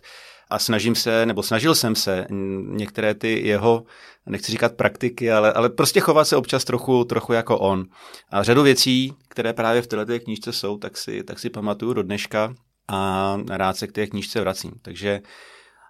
a 0.50 0.58
snažím 0.58 0.94
se, 0.94 1.26
nebo 1.26 1.42
snažil 1.42 1.74
jsem 1.74 1.94
se 1.94 2.26
některé 2.68 3.14
ty 3.14 3.46
jeho, 3.46 3.84
nechci 4.26 4.52
říkat 4.52 4.76
praktiky, 4.76 5.32
ale, 5.32 5.52
ale 5.52 5.68
prostě 5.70 6.00
chovat 6.00 6.24
se 6.24 6.36
občas 6.36 6.64
trochu, 6.64 7.04
trochu 7.04 7.32
jako 7.32 7.58
on. 7.58 7.84
A 8.30 8.42
řadu 8.42 8.62
věcí, 8.62 9.12
které 9.28 9.52
právě 9.52 9.82
v 9.82 9.86
této 9.86 10.20
knížce 10.20 10.52
jsou, 10.52 10.78
tak 10.78 10.96
si, 10.96 11.24
tak 11.24 11.38
si 11.38 11.50
pamatuju 11.50 11.92
do 11.92 12.02
dneška 12.02 12.54
a 12.88 13.36
rád 13.50 13.76
se 13.76 13.86
k 13.86 13.92
té 13.92 14.06
knížce 14.06 14.40
vracím. 14.40 14.72
Takže 14.82 15.20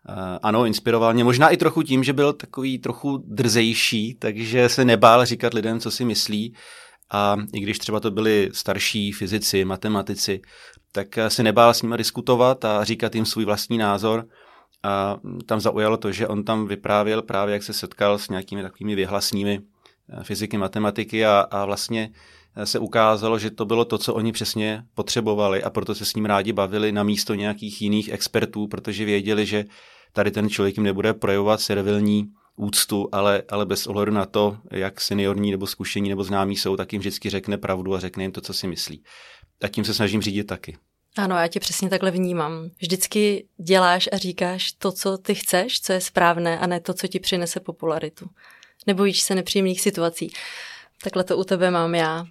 Uh, 0.08 0.38
ano, 0.42 0.66
inspiroval 0.66 1.14
mě 1.14 1.24
možná 1.24 1.48
i 1.48 1.56
trochu 1.56 1.82
tím, 1.82 2.04
že 2.04 2.12
byl 2.12 2.32
takový 2.32 2.78
trochu 2.78 3.24
drzejší, 3.26 4.14
takže 4.14 4.68
se 4.68 4.84
nebál 4.84 5.24
říkat 5.24 5.54
lidem, 5.54 5.80
co 5.80 5.90
si 5.90 6.04
myslí. 6.04 6.54
A 7.10 7.36
i 7.52 7.60
když 7.60 7.78
třeba 7.78 8.00
to 8.00 8.10
byli 8.10 8.50
starší 8.52 9.12
fyzici, 9.12 9.64
matematici, 9.64 10.40
tak 10.92 11.18
se 11.28 11.42
nebál 11.42 11.74
s 11.74 11.82
nimi 11.82 11.96
diskutovat 11.96 12.64
a 12.64 12.84
říkat 12.84 13.14
jim 13.14 13.26
svůj 13.26 13.44
vlastní 13.44 13.78
názor. 13.78 14.26
A 14.82 15.16
tam 15.46 15.60
zaujalo 15.60 15.96
to, 15.96 16.12
že 16.12 16.28
on 16.28 16.44
tam 16.44 16.66
vyprávěl 16.66 17.22
právě, 17.22 17.52
jak 17.52 17.62
se 17.62 17.72
setkal 17.72 18.18
s 18.18 18.28
nějakými 18.28 18.62
takovými 18.62 18.94
vyhlasnými 18.94 19.60
eh, 19.60 20.24
fyziky, 20.24 20.58
matematiky 20.58 21.26
a, 21.26 21.40
a 21.50 21.64
vlastně 21.64 22.10
eh, 22.12 22.18
se 22.64 22.78
ukázalo, 22.78 23.38
že 23.38 23.50
to 23.50 23.64
bylo 23.64 23.84
to, 23.84 23.98
co 23.98 24.14
oni 24.14 24.32
přesně 24.32 24.82
potřebovali 24.94 25.62
a 25.62 25.70
proto 25.70 25.94
se 25.94 26.04
s 26.04 26.14
ním 26.14 26.24
rádi 26.24 26.52
bavili 26.52 26.92
na 26.92 27.02
místo 27.02 27.34
nějakých 27.34 27.82
jiných 27.82 28.08
expertů, 28.08 28.66
protože 28.66 29.04
věděli, 29.04 29.46
že 29.46 29.64
tady 30.12 30.30
ten 30.30 30.48
člověk 30.48 30.76
jim 30.76 30.84
nebude 30.84 31.14
projevovat 31.14 31.60
servilní 31.60 32.26
úctu, 32.56 33.08
ale, 33.12 33.42
ale 33.50 33.66
bez 33.66 33.86
ohledu 33.86 34.12
na 34.12 34.26
to, 34.26 34.56
jak 34.70 35.00
seniorní 35.00 35.50
nebo 35.50 35.66
zkušení 35.66 36.08
nebo 36.08 36.24
známí 36.24 36.56
jsou, 36.56 36.76
tak 36.76 36.92
jim 36.92 37.00
vždycky 37.00 37.30
řekne 37.30 37.58
pravdu 37.58 37.94
a 37.94 38.00
řekne 38.00 38.24
jim 38.24 38.32
to, 38.32 38.40
co 38.40 38.54
si 38.54 38.66
myslí. 38.66 39.02
A 39.62 39.68
tím 39.68 39.84
se 39.84 39.94
snažím 39.94 40.22
řídit 40.22 40.44
taky. 40.44 40.76
Ano, 41.16 41.36
já 41.36 41.48
tě 41.48 41.60
přesně 41.60 41.90
takhle 41.90 42.10
vnímám. 42.10 42.70
Vždycky 42.80 43.46
děláš 43.56 44.08
a 44.12 44.16
říkáš 44.16 44.72
to, 44.72 44.92
co 44.92 45.18
ty 45.18 45.34
chceš, 45.34 45.80
co 45.80 45.92
je 45.92 46.00
správné, 46.00 46.58
a 46.58 46.66
ne 46.66 46.80
to, 46.80 46.94
co 46.94 47.06
ti 47.06 47.20
přinese 47.20 47.60
popularitu. 47.60 48.26
Nebojíš 48.86 49.22
se 49.22 49.34
nepříjemných 49.34 49.80
situací. 49.80 50.30
Takhle 51.02 51.24
to 51.24 51.36
u 51.38 51.44
tebe 51.44 51.70
mám 51.70 51.94
já. 51.94 52.24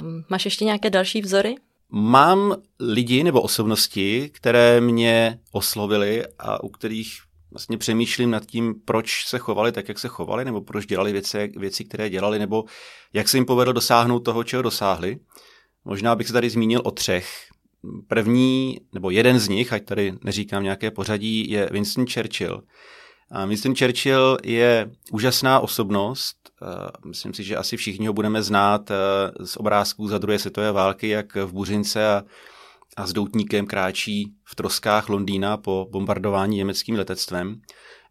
Um, 0.00 0.24
máš 0.28 0.44
ještě 0.44 0.64
nějaké 0.64 0.90
další 0.90 1.20
vzory? 1.20 1.54
Mám 1.90 2.56
lidi 2.80 3.24
nebo 3.24 3.42
osobnosti, 3.42 4.30
které 4.34 4.80
mě 4.80 5.38
oslovily 5.52 6.24
a 6.38 6.64
u 6.64 6.68
kterých 6.68 7.18
vlastně 7.50 7.78
přemýšlím 7.78 8.30
nad 8.30 8.46
tím, 8.46 8.74
proč 8.84 9.24
se 9.26 9.38
chovali 9.38 9.72
tak, 9.72 9.88
jak 9.88 9.98
se 9.98 10.08
chovali, 10.08 10.44
nebo 10.44 10.60
proč 10.60 10.86
dělali 10.86 11.12
věci, 11.12 11.52
věci, 11.56 11.84
které 11.84 12.10
dělali, 12.10 12.38
nebo 12.38 12.64
jak 13.12 13.28
se 13.28 13.36
jim 13.36 13.44
povedlo 13.44 13.72
dosáhnout 13.72 14.20
toho, 14.20 14.44
čeho 14.44 14.62
dosáhli. 14.62 15.18
Možná 15.84 16.16
bych 16.16 16.26
se 16.26 16.32
tady 16.32 16.50
zmínil 16.50 16.80
o 16.84 16.90
třech. 16.90 17.28
První, 18.08 18.80
nebo 18.92 19.10
jeden 19.10 19.38
z 19.38 19.48
nich, 19.48 19.72
ať 19.72 19.84
tady 19.84 20.12
neříkám 20.24 20.62
nějaké 20.62 20.90
pořadí, 20.90 21.50
je 21.50 21.68
Winston 21.72 22.06
Churchill. 22.06 22.62
Winston 23.46 23.74
Churchill 23.76 24.38
je 24.44 24.90
úžasná 25.12 25.60
osobnost. 25.60 26.36
Myslím 27.06 27.34
si, 27.34 27.44
že 27.44 27.56
asi 27.56 27.76
všichni 27.76 28.06
ho 28.06 28.12
budeme 28.12 28.42
znát 28.42 28.90
z 29.40 29.56
obrázků 29.56 30.08
za 30.08 30.18
druhé 30.18 30.38
světové 30.38 30.72
války, 30.72 31.08
jak 31.08 31.34
v 31.34 31.52
Buřince 31.52 32.08
a, 32.08 32.24
a 32.96 33.06
s 33.06 33.12
doutníkem 33.12 33.66
kráčí 33.66 34.32
v 34.44 34.54
troskách 34.54 35.08
Londýna 35.08 35.56
po 35.56 35.88
bombardování 35.90 36.56
německým 36.56 36.96
letectvem. 36.96 37.60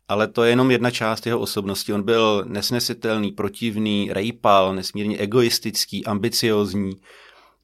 Ale 0.07 0.27
to 0.27 0.43
je 0.43 0.49
jenom 0.49 0.71
jedna 0.71 0.91
část 0.91 1.25
jeho 1.25 1.39
osobnosti. 1.39 1.93
On 1.93 2.03
byl 2.03 2.45
nesnesitelný, 2.47 3.31
protivný, 3.31 4.09
rejpal, 4.13 4.75
nesmírně 4.75 5.17
egoistický, 5.17 6.05
ambiciozní, 6.05 6.91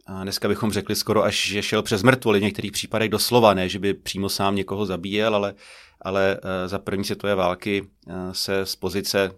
a 0.06 0.24
dneska 0.24 0.48
bychom 0.48 0.72
řekli 0.72 0.96
skoro 0.96 1.24
až, 1.24 1.48
že 1.48 1.64
šel 1.64 1.82
přes 1.82 2.04
mrtvoli 2.04 2.40
v 2.40 2.44
některých 2.44 2.72
případech 2.72 3.10
doslova, 3.10 3.54
ne, 3.54 3.70
že 3.70 3.80
by 3.80 3.94
přímo 3.94 4.30
sám 4.30 4.56
někoho 4.56 4.86
zabíjel, 4.86 5.36
ale, 5.36 5.54
ale 6.04 6.38
eh, 6.38 6.68
za 6.68 6.80
první 6.80 7.04
světové 7.04 7.36
války 7.36 7.88
eh, 8.08 8.14
se 8.32 8.66
z 8.66 8.76
pozice 8.76 9.32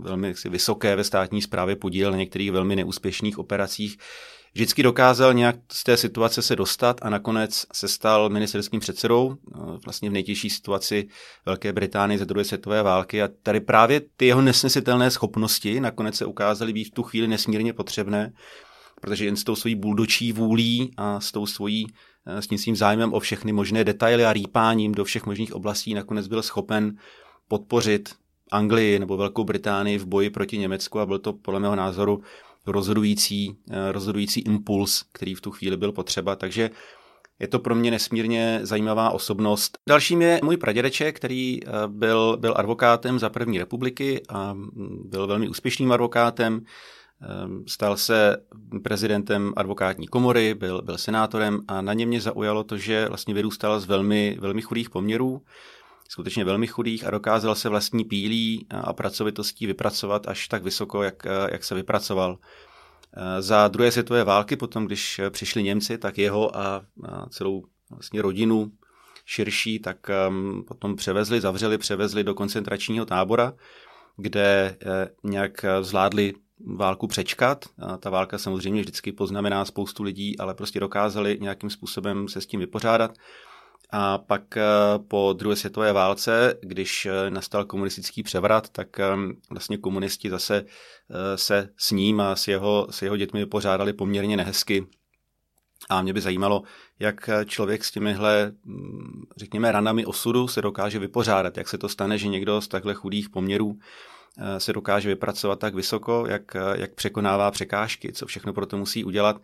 velmi 0.00 0.34
vysoké 0.50 0.96
ve 0.96 1.04
státní 1.04 1.42
správě 1.42 1.76
podílel 1.76 2.12
na 2.12 2.18
některých 2.18 2.52
velmi 2.52 2.76
neúspěšných 2.76 3.38
operacích. 3.38 3.96
Vždycky 4.54 4.82
dokázal 4.82 5.34
nějak 5.34 5.56
z 5.72 5.84
té 5.84 5.96
situace 5.96 6.42
se 6.42 6.56
dostat 6.56 7.00
a 7.02 7.10
nakonec 7.10 7.66
se 7.72 7.88
stal 7.88 8.28
ministerským 8.28 8.80
předsedou 8.80 9.36
eh, 9.36 9.58
vlastně 9.84 10.10
v 10.10 10.12
nejtěžší 10.12 10.50
situaci 10.50 11.08
Velké 11.46 11.72
Británie 11.72 12.18
ze 12.18 12.24
druhé 12.24 12.44
světové 12.44 12.82
války 12.82 13.22
a 13.22 13.28
tady 13.42 13.60
právě 13.60 14.00
ty 14.16 14.26
jeho 14.26 14.42
nesnesitelné 14.42 15.10
schopnosti 15.10 15.80
nakonec 15.80 16.14
se 16.14 16.26
ukázaly 16.26 16.72
být 16.72 16.84
v 16.84 16.90
tu 16.90 17.02
chvíli 17.02 17.28
nesmírně 17.28 17.72
potřebné 17.72 18.32
protože 19.00 19.24
jen 19.24 19.36
s 19.36 19.44
tou 19.44 19.56
svojí 19.56 19.74
buldočí 19.74 20.32
vůlí 20.32 20.90
a 20.96 21.20
s 21.20 21.32
tou 21.32 21.46
svojí 21.46 21.86
s 22.28 22.46
tím 22.46 22.58
svým 22.58 22.76
zájmem 22.76 23.12
o 23.12 23.20
všechny 23.20 23.52
možné 23.52 23.84
detaily 23.84 24.24
a 24.24 24.32
rýpáním 24.32 24.92
do 24.92 25.04
všech 25.04 25.26
možných 25.26 25.54
oblastí 25.54 25.94
nakonec 25.94 26.28
byl 26.28 26.42
schopen 26.42 26.96
podpořit 27.48 28.14
Anglii 28.52 28.98
nebo 28.98 29.16
Velkou 29.16 29.44
Británii 29.44 29.98
v 29.98 30.06
boji 30.06 30.30
proti 30.30 30.58
Německu 30.58 31.00
a 31.00 31.06
byl 31.06 31.18
to 31.18 31.32
podle 31.32 31.60
mého 31.60 31.76
názoru 31.76 32.22
rozhodující, 32.66 33.56
eh, 33.70 33.92
rozhodující 33.92 34.40
impuls, 34.40 35.04
který 35.12 35.34
v 35.34 35.40
tu 35.40 35.50
chvíli 35.50 35.76
byl 35.76 35.92
potřeba. 35.92 36.36
Takže 36.36 36.70
je 37.38 37.48
to 37.48 37.58
pro 37.58 37.74
mě 37.74 37.90
nesmírně 37.90 38.60
zajímavá 38.62 39.10
osobnost. 39.10 39.78
Dalším 39.88 40.22
je 40.22 40.40
můj 40.44 40.56
pradědeček, 40.56 41.16
který 41.16 41.60
eh, 41.64 41.70
byl, 41.86 42.36
byl 42.36 42.54
advokátem 42.56 43.18
za 43.18 43.30
první 43.30 43.58
republiky 43.58 44.22
a 44.28 44.52
mm, 44.52 45.02
byl 45.04 45.26
velmi 45.26 45.48
úspěšným 45.48 45.92
advokátem. 45.92 46.60
Ehm, 47.22 47.64
stal 47.66 47.96
se 47.96 48.36
prezidentem 48.82 49.52
advokátní 49.56 50.06
komory, 50.06 50.54
byl, 50.54 50.82
byl 50.82 50.98
senátorem 50.98 51.60
a 51.68 51.82
na 51.82 51.92
ně 51.92 52.06
mě 52.06 52.20
zaujalo 52.20 52.64
to, 52.64 52.76
že 52.76 53.08
vlastně 53.08 53.34
vyrůstal 53.34 53.80
z 53.80 53.86
velmi, 53.86 54.36
velmi 54.40 54.62
chudých 54.62 54.90
poměrů, 54.90 55.42
skutečně 56.08 56.44
velmi 56.44 56.66
chudých 56.66 57.06
a 57.06 57.10
dokázal 57.10 57.54
se 57.54 57.68
vlastní 57.68 58.04
pílí 58.04 58.66
a 58.70 58.92
pracovitostí 58.92 59.66
vypracovat 59.66 60.28
až 60.28 60.48
tak 60.48 60.62
vysoko, 60.62 61.02
jak, 61.02 61.26
jak 61.52 61.64
se 61.64 61.74
vypracoval. 61.74 62.38
Ehm, 63.16 63.42
za 63.42 63.68
druhé 63.68 63.92
světové 63.92 64.24
války, 64.24 64.56
potom 64.56 64.86
když 64.86 65.20
přišli 65.30 65.62
Němci, 65.62 65.98
tak 65.98 66.18
jeho 66.18 66.56
a, 66.56 66.82
celou 67.30 67.64
vlastně 67.90 68.22
rodinu 68.22 68.72
širší, 69.24 69.78
tak 69.78 70.10
um, 70.28 70.64
potom 70.68 70.96
převezli, 70.96 71.40
zavřeli, 71.40 71.78
převezli 71.78 72.24
do 72.24 72.34
koncentračního 72.34 73.06
tábora, 73.06 73.54
kde 74.16 74.76
eh, 74.82 75.08
nějak 75.24 75.64
zvládli 75.80 76.34
válku 76.66 77.06
přečkat. 77.06 77.64
A 77.78 77.96
ta 77.96 78.10
válka 78.10 78.38
samozřejmě 78.38 78.80
vždycky 78.80 79.12
poznamená 79.12 79.64
spoustu 79.64 80.02
lidí, 80.02 80.38
ale 80.38 80.54
prostě 80.54 80.80
dokázali 80.80 81.38
nějakým 81.40 81.70
způsobem 81.70 82.28
se 82.28 82.40
s 82.40 82.46
tím 82.46 82.60
vypořádat. 82.60 83.10
A 83.90 84.18
pak 84.18 84.56
eh, 84.56 84.62
po 85.08 85.34
druhé 85.38 85.56
světové 85.56 85.92
válce, 85.92 86.54
když 86.62 87.06
eh, 87.06 87.30
nastal 87.30 87.64
komunistický 87.64 88.22
převrat, 88.22 88.68
tak 88.68 89.00
eh, 89.00 89.06
vlastně 89.50 89.78
komunisti 89.78 90.30
zase 90.30 90.64
se 91.36 91.68
s 91.76 91.90
ním 91.90 92.20
a 92.20 92.36
s 92.36 92.48
jeho, 92.48 92.86
s 92.90 93.02
jeho 93.02 93.16
dětmi 93.16 93.40
vypořádali 93.40 93.92
poměrně 93.92 94.36
nehezky. 94.36 94.86
A 95.88 96.02
mě 96.02 96.12
by 96.12 96.20
zajímalo, 96.20 96.62
jak 96.98 97.30
člověk 97.44 97.84
s 97.84 97.90
těmihle, 97.90 98.52
hm, 98.64 99.22
řekněme, 99.36 99.72
ranami 99.72 100.06
osudu 100.06 100.48
se 100.48 100.62
dokáže 100.62 100.98
vypořádat. 100.98 101.56
Jak 101.56 101.68
se 101.68 101.78
to 101.78 101.88
stane, 101.88 102.18
že 102.18 102.28
někdo 102.28 102.60
z 102.60 102.68
takhle 102.68 102.94
chudých 102.94 103.30
poměrů 103.30 103.78
se 104.58 104.72
dokáže 104.72 105.08
vypracovat 105.08 105.58
tak 105.58 105.74
vysoko, 105.74 106.24
jak, 106.28 106.56
eh, 106.56 106.60
jak 106.74 106.94
překonává 106.94 107.50
překážky, 107.50 108.12
co 108.12 108.26
všechno 108.26 108.52
pro 108.52 108.66
to 108.66 108.78
musí 108.78 109.04
udělat 109.04 109.40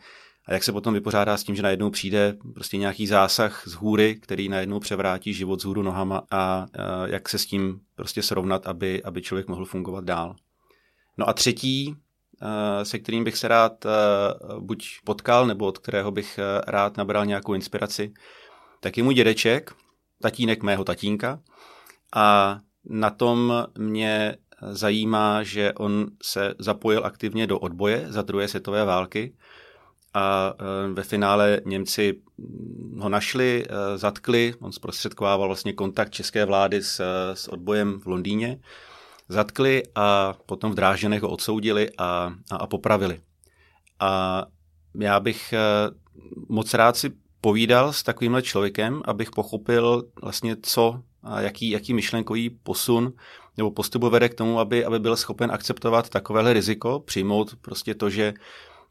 a 0.46 0.52
jak 0.52 0.64
se 0.64 0.72
potom 0.72 0.94
vypořádá 0.94 1.36
s 1.36 1.44
tím, 1.44 1.56
že 1.56 1.62
najednou 1.62 1.90
přijde 1.90 2.36
prostě 2.54 2.76
nějaký 2.76 3.06
zásah 3.06 3.62
z 3.66 3.72
hůry, 3.72 4.14
který 4.14 4.48
najednou 4.48 4.80
převrátí 4.80 5.34
život 5.34 5.60
z 5.60 5.64
hůru 5.64 5.82
nohama 5.82 6.22
a 6.30 6.66
eh, 6.74 6.82
jak 7.06 7.28
se 7.28 7.38
s 7.38 7.46
tím 7.46 7.80
prostě 7.96 8.22
srovnat, 8.22 8.66
aby, 8.66 9.02
aby 9.02 9.22
člověk 9.22 9.48
mohl 9.48 9.64
fungovat 9.64 10.04
dál. 10.04 10.36
No 11.18 11.28
a 11.28 11.32
třetí, 11.32 11.94
se 12.82 12.98
kterým 12.98 13.24
bych 13.24 13.36
se 13.36 13.48
rád 13.48 13.86
buď 14.58 14.86
potkal, 15.04 15.46
nebo 15.46 15.66
od 15.66 15.78
kterého 15.78 16.10
bych 16.10 16.40
rád 16.66 16.96
nabral 16.96 17.26
nějakou 17.26 17.54
inspiraci, 17.54 18.12
tak 18.80 18.96
je 18.96 19.02
můj 19.02 19.14
dědeček, 19.14 19.74
tatínek 20.22 20.62
mého 20.62 20.84
tatínka. 20.84 21.40
A 22.14 22.60
na 22.84 23.10
tom 23.10 23.66
mě 23.78 24.36
zajímá, 24.70 25.42
že 25.42 25.72
on 25.72 26.06
se 26.22 26.54
zapojil 26.58 27.06
aktivně 27.06 27.46
do 27.46 27.58
odboje 27.58 28.06
za 28.08 28.22
druhé 28.22 28.48
světové 28.48 28.84
války 28.84 29.34
a 30.14 30.54
e, 30.58 30.92
ve 30.92 31.02
finále 31.02 31.60
Němci 31.64 32.22
ho 32.98 33.08
našli, 33.08 33.64
eh, 33.68 33.98
zatkli, 33.98 34.54
on 34.60 34.72
zprostředkovával 34.72 35.48
vlastně 35.48 35.72
kontakt 35.72 36.10
české 36.10 36.44
vlády 36.44 36.82
s, 36.82 37.00
s 37.34 37.48
odbojem 37.48 38.00
v 38.00 38.06
Londýně, 38.06 38.60
zatkli 39.28 39.82
a 39.94 40.34
potom 40.46 40.72
v 40.72 40.74
Drážďanech 40.74 41.22
ho 41.22 41.28
odsoudili 41.28 41.90
a, 41.98 42.34
a, 42.50 42.56
a 42.56 42.66
popravili. 42.66 43.20
A 44.00 44.44
já 45.00 45.20
bych 45.20 45.54
moc 46.48 46.74
rád 46.74 46.96
si 46.96 47.12
povídal 47.40 47.92
s 47.92 48.02
takovýmhle 48.02 48.42
člověkem, 48.42 49.02
abych 49.04 49.30
pochopil 49.30 50.04
vlastně 50.22 50.56
co, 50.62 51.02
a 51.24 51.40
jaký, 51.40 51.70
jaký 51.70 51.94
myšlenkový 51.94 52.50
posun 52.50 53.12
nebo 53.56 53.70
postup 53.70 54.02
vede 54.02 54.28
k 54.28 54.34
tomu, 54.34 54.58
aby, 54.58 54.84
aby 54.84 54.98
byl 54.98 55.16
schopen 55.16 55.50
akceptovat 55.50 56.08
takovéhle 56.08 56.52
riziko, 56.52 57.00
přijmout 57.00 57.56
prostě 57.60 57.94
to, 57.94 58.10
že 58.10 58.34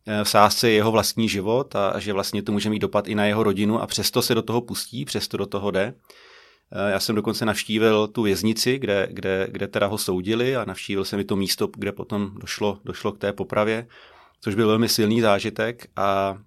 eh, 0.07 0.23
v 0.23 0.29
sázce 0.29 0.69
je 0.69 0.75
jeho 0.75 0.91
vlastní 0.91 1.29
život 1.29 1.75
a, 1.75 1.99
že 1.99 2.13
vlastně 2.13 2.43
to 2.43 2.51
může 2.51 2.69
mít 2.69 2.79
dopad 2.79 3.07
i 3.07 3.15
na 3.15 3.25
jeho 3.25 3.43
rodinu 3.43 3.81
a 3.81 3.87
přesto 3.87 4.21
se 4.21 4.35
do 4.35 4.41
toho 4.41 4.61
pustí, 4.61 5.05
přesto 5.05 5.37
do 5.37 5.45
toho 5.45 5.71
jde. 5.71 5.93
Eh, 6.71 6.91
já 6.91 6.99
jsem 6.99 7.15
dokonce 7.15 7.45
navštívil 7.45 8.07
tu 8.07 8.21
věznici, 8.21 8.79
kde, 8.79 9.07
kde, 9.11 9.47
kde 9.51 9.67
teda 9.67 9.87
ho 9.87 9.97
soudili 9.97 10.55
a 10.55 10.65
navštívil 10.65 11.05
jsem 11.05 11.19
i 11.19 11.23
to 11.23 11.35
místo, 11.35 11.69
kde 11.77 11.91
potom 11.91 12.31
došlo, 12.39 12.79
došlo 12.83 13.11
k 13.11 13.17
té 13.17 13.33
popravě 13.33 13.87
což 14.43 14.55
byl 14.55 14.67
velmi 14.67 14.89
silný 14.89 15.21
zážitek 15.21 15.87
a 15.95 16.37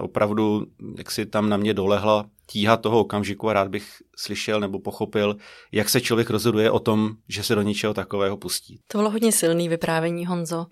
opravdu, 0.00 0.66
jak 0.98 1.10
si 1.10 1.26
tam 1.26 1.48
na 1.48 1.56
mě 1.56 1.74
dolehla 1.74 2.26
tíha 2.46 2.76
toho 2.76 3.00
okamžiku 3.00 3.48
a 3.48 3.52
rád 3.52 3.68
bych 3.68 4.02
slyšel 4.16 4.60
nebo 4.60 4.78
pochopil, 4.78 5.36
jak 5.72 5.88
se 5.88 6.00
člověk 6.00 6.30
rozhoduje 6.30 6.70
o 6.70 6.78
tom, 6.78 7.10
že 7.28 7.42
se 7.42 7.54
do 7.54 7.62
něčeho 7.62 7.94
takového 7.94 8.36
pustí. 8.36 8.80
To 8.88 8.98
bylo 8.98 9.10
hodně 9.10 9.32
silný 9.32 9.68
vyprávění, 9.68 10.26
Honzo. 10.26 10.66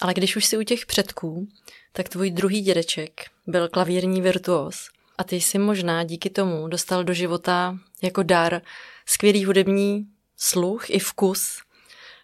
Ale 0.00 0.14
když 0.14 0.36
už 0.36 0.44
si 0.46 0.58
u 0.58 0.62
těch 0.62 0.86
předků, 0.86 1.48
tak 1.92 2.08
tvůj 2.08 2.30
druhý 2.30 2.60
dědeček 2.60 3.20
byl 3.46 3.68
klavírní 3.68 4.20
virtuos 4.22 4.88
a 5.18 5.24
ty 5.24 5.36
jsi 5.36 5.58
možná 5.58 6.04
díky 6.04 6.30
tomu 6.30 6.68
dostal 6.68 7.04
do 7.04 7.14
života 7.14 7.78
jako 8.02 8.22
dar 8.22 8.62
skvělý 9.06 9.44
hudební 9.44 10.06
sluch 10.36 10.90
i 10.90 10.98
vkus. 10.98 11.58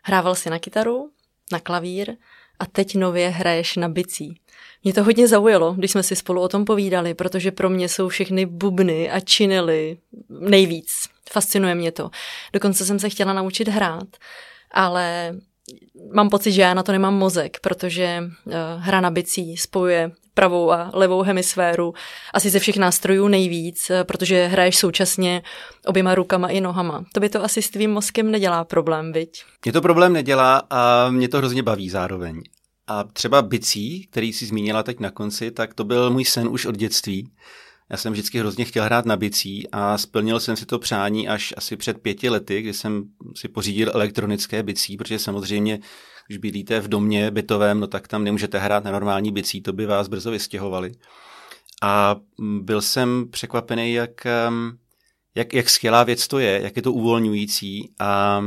Hrával 0.02 0.34
si 0.34 0.50
na 0.50 0.58
kytaru, 0.58 1.10
na 1.52 1.60
klavír 1.60 2.16
a 2.58 2.66
teď 2.66 2.94
nově 2.94 3.28
hraješ 3.28 3.76
na 3.76 3.88
bicí. 3.88 4.34
Mě 4.84 4.94
to 4.94 5.04
hodně 5.04 5.28
zaujalo, 5.28 5.72
když 5.72 5.90
jsme 5.90 6.02
si 6.02 6.16
spolu 6.16 6.42
o 6.42 6.48
tom 6.48 6.64
povídali, 6.64 7.14
protože 7.14 7.50
pro 7.50 7.70
mě 7.70 7.88
jsou 7.88 8.08
všechny 8.08 8.46
bubny 8.46 9.10
a 9.10 9.20
činely 9.20 9.98
nejvíc. 10.28 11.08
Fascinuje 11.30 11.74
mě 11.74 11.92
to. 11.92 12.10
Dokonce 12.52 12.84
jsem 12.84 12.98
se 12.98 13.08
chtěla 13.08 13.32
naučit 13.32 13.68
hrát, 13.68 14.08
ale 14.70 15.34
mám 16.14 16.30
pocit, 16.30 16.52
že 16.52 16.62
já 16.62 16.74
na 16.74 16.82
to 16.82 16.92
nemám 16.92 17.14
mozek, 17.14 17.60
protože 17.60 18.22
uh, 18.44 18.52
hra 18.78 19.00
na 19.00 19.10
bicí 19.10 19.56
spojuje 19.56 20.10
pravou 20.34 20.72
a 20.72 20.90
levou 20.94 21.22
hemisféru 21.22 21.94
asi 22.34 22.50
ze 22.50 22.58
všech 22.58 22.76
nástrojů 22.76 23.28
nejvíc, 23.28 23.90
protože 24.02 24.46
hraješ 24.46 24.76
současně 24.76 25.42
oběma 25.86 26.14
rukama 26.14 26.48
i 26.48 26.60
nohama. 26.60 27.04
To 27.14 27.20
by 27.20 27.28
to 27.28 27.44
asi 27.44 27.62
s 27.62 27.70
tvým 27.70 27.90
mozkem 27.90 28.30
nedělá 28.30 28.64
problém, 28.64 29.12
viď? 29.12 29.44
Mě 29.64 29.72
to 29.72 29.80
problém 29.80 30.12
nedělá 30.12 30.62
a 30.70 31.10
mě 31.10 31.28
to 31.28 31.38
hrozně 31.38 31.62
baví 31.62 31.90
zároveň. 31.90 32.42
A 32.86 33.04
třeba 33.04 33.42
bicí, 33.42 34.06
který 34.10 34.32
si 34.32 34.46
zmínila 34.46 34.82
teď 34.82 35.00
na 35.00 35.10
konci, 35.10 35.50
tak 35.50 35.74
to 35.74 35.84
byl 35.84 36.10
můj 36.10 36.24
sen 36.24 36.48
už 36.48 36.66
od 36.66 36.76
dětství. 36.76 37.30
Já 37.92 37.98
jsem 37.98 38.12
vždycky 38.12 38.38
hrozně 38.38 38.64
chtěl 38.64 38.84
hrát 38.84 39.06
na 39.06 39.16
bicí 39.16 39.70
a 39.72 39.98
splnil 39.98 40.40
jsem 40.40 40.56
si 40.56 40.66
to 40.66 40.78
přání 40.78 41.28
až 41.28 41.54
asi 41.56 41.76
před 41.76 41.98
pěti 41.98 42.28
lety, 42.28 42.62
kdy 42.62 42.72
jsem 42.72 43.04
si 43.36 43.48
pořídil 43.48 43.90
elektronické 43.94 44.62
bicí, 44.62 44.96
protože 44.96 45.18
samozřejmě, 45.18 45.80
když 46.26 46.38
bydlíte 46.38 46.80
v 46.80 46.88
domě 46.88 47.30
bytovém, 47.30 47.80
no 47.80 47.86
tak 47.86 48.08
tam 48.08 48.24
nemůžete 48.24 48.58
hrát 48.58 48.84
na 48.84 48.90
normální 48.90 49.32
bicí, 49.32 49.62
to 49.62 49.72
by 49.72 49.86
vás 49.86 50.08
brzo 50.08 50.30
vystěhovali. 50.30 50.92
A 51.82 52.16
byl 52.60 52.80
jsem 52.80 53.28
překvapený, 53.30 53.92
jak, 53.92 54.26
jak, 55.34 55.54
jak 55.54 55.70
skvělá 55.70 56.04
věc 56.04 56.28
to 56.28 56.38
je, 56.38 56.60
jak 56.62 56.76
je 56.76 56.82
to 56.82 56.92
uvolňující 56.92 57.94
a 58.00 58.42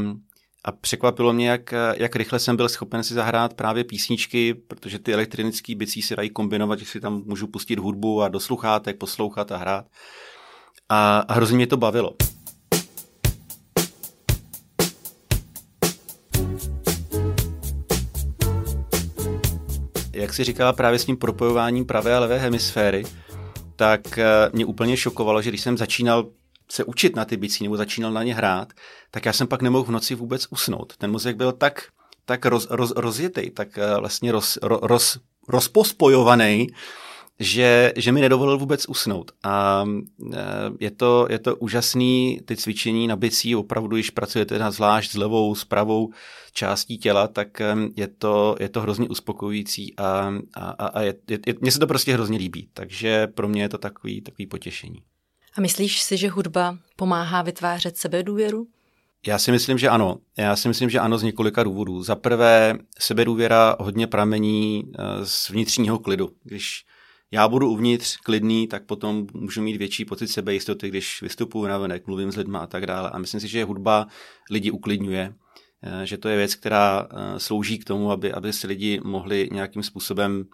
a 0.68 0.72
překvapilo 0.72 1.34
mě, 1.34 1.50
jak, 1.50 1.74
jak 1.98 2.16
rychle 2.16 2.40
jsem 2.40 2.56
byl 2.56 2.70
schopen 2.70 3.04
si 3.04 3.14
zahrát 3.14 3.54
právě 3.54 3.84
písničky, 3.84 4.54
protože 4.54 5.00
ty 5.00 5.14
elektronické 5.14 5.76
bicí 5.76 6.02
se 6.02 6.16
dají 6.16 6.30
kombinovat, 6.30 6.80
že 6.80 6.86
si 6.86 7.00
tam 7.00 7.24
můžu 7.26 7.48
pustit 7.48 7.80
hudbu 7.80 8.22
a 8.22 8.28
do 8.28 8.40
sluchátek 8.40 8.98
poslouchat 8.98 9.52
a 9.52 9.58
hrát. 9.58 9.86
A, 10.90 11.20
a 11.20 11.34
hrozně 11.34 11.56
mě 11.56 11.68
to 11.68 11.78
bavilo. 11.78 12.14
Jak 20.14 20.34
si 20.34 20.44
říkala 20.44 20.74
právě 20.74 21.00
s 21.00 21.06
tím 21.06 21.18
propojováním 21.18 21.86
pravé 21.86 22.16
a 22.16 22.20
levé 22.20 22.38
hemisféry, 22.38 23.04
tak 23.76 24.18
eh, 24.18 24.50
mě 24.54 24.66
úplně 24.66 24.98
šokovalo, 24.98 25.42
že 25.42 25.50
když 25.50 25.62
jsem 25.62 25.78
začínal 25.78 26.26
se 26.70 26.84
učit 26.84 27.16
na 27.16 27.26
ty 27.26 27.38
bicí 27.38 27.64
nebo 27.64 27.78
začínal 27.78 28.12
na 28.12 28.24
ně 28.24 28.36
hrát, 28.36 28.74
tak 29.12 29.26
já 29.26 29.34
jsem 29.34 29.48
pak 29.48 29.62
nemohl 29.62 29.84
v 29.84 29.92
noci 29.92 30.16
vůbec 30.16 30.48
usnout. 30.50 30.98
Ten 30.98 31.12
mozek 31.12 31.36
byl 31.36 31.52
tak, 31.52 31.84
tak 32.26 32.46
roz, 32.46 32.68
roz, 32.70 32.94
rozjetý, 32.96 33.50
tak 33.50 33.78
eh, 33.78 34.00
vlastně 34.00 34.32
roz, 34.32 34.58
roz, 34.62 35.18
rozpospojovaný, 35.48 36.68
že, 37.40 37.94
že 37.96 38.12
mi 38.12 38.22
nedovolil 38.22 38.58
vůbec 38.58 38.90
usnout. 38.90 39.32
A 39.44 39.86
eh, 40.34 40.38
je 40.80 40.92
to, 40.92 41.28
je 41.30 41.40
to 41.40 41.56
úžasný, 41.56 42.40
ty 42.46 42.56
cvičení 42.56 43.08
na 43.08 43.16
bicí, 43.16 43.56
opravdu, 43.56 43.96
když 43.96 44.10
pracujete 44.10 44.60
na 44.60 44.72
zvlášť 44.72 45.12
s 45.12 45.16
levou, 45.16 45.56
s 45.56 45.66
pravou 45.66 46.10
částí 46.54 46.98
těla, 46.98 47.28
tak 47.28 47.62
eh, 47.62 47.76
je 47.96 48.08
to, 48.08 48.56
je 48.60 48.70
to 48.70 48.82
hrozně 48.82 49.10
uspokojující 49.10 49.96
a, 49.98 50.34
a, 50.56 50.86
a 50.88 51.02
je, 51.02 51.14
je, 51.30 51.54
mně 51.62 51.72
se 51.72 51.80
to 51.80 51.88
prostě 51.88 52.14
hrozně 52.14 52.38
líbí. 52.38 52.70
Takže 52.74 53.28
pro 53.28 53.48
mě 53.48 53.62
je 53.62 53.70
to 53.70 53.78
takový, 53.78 54.22
takový 54.22 54.48
potěšení. 54.48 55.04
A 55.58 55.62
myslíš 55.62 56.02
si, 56.02 56.18
že 56.18 56.30
hudba 56.30 56.78
pomáhá 56.96 57.42
vytvářet 57.42 57.98
sebedůvěru? 57.98 58.68
Já 59.28 59.40
si 59.40 59.52
myslím, 59.52 59.78
že 59.78 59.90
ano. 59.90 60.18
Já 60.38 60.56
si 60.56 60.68
myslím, 60.68 60.90
že 60.90 61.00
ano 61.00 61.18
z 61.18 61.24
několika 61.24 61.64
důvodů. 61.64 62.04
Za 62.04 62.16
prvé, 62.16 62.78
sebedůvěra 63.00 63.76
hodně 63.80 64.08
pramení 64.08 64.84
eh, 64.84 65.26
z 65.26 65.50
vnitřního 65.50 66.00
klidu. 66.00 66.32
Když 66.44 66.86
já 67.32 67.48
budu 67.48 67.70
uvnitř 67.70 68.18
klidný, 68.18 68.68
tak 68.68 68.86
potom 68.86 69.28
můžu 69.34 69.62
mít 69.62 69.78
větší 69.78 70.06
pocit 70.06 70.28
sebejistoty, 70.28 70.90
když 70.90 71.22
vystupuji 71.22 71.68
na 71.68 71.78
venek, 71.78 72.08
mluvím 72.08 72.32
s 72.32 72.36
lidmi 72.36 72.58
a 72.62 72.68
tak 72.68 72.86
dále. 72.86 73.10
A 73.10 73.18
myslím 73.18 73.40
si, 73.42 73.48
že 73.48 73.66
hudba 73.66 74.08
lidi 74.52 74.72
uklidňuje, 74.72 75.34
eh, 75.84 76.06
že 76.06 76.18
to 76.18 76.30
je 76.30 76.38
věc, 76.38 76.56
která 76.56 77.08
eh, 77.10 77.40
slouží 77.40 77.80
k 77.80 77.86
tomu, 77.86 78.12
aby, 78.12 78.34
aby 78.34 78.54
si 78.54 78.68
lidi 78.68 79.00
mohli 79.04 79.50
nějakým 79.52 79.84
způsobem 79.84 80.46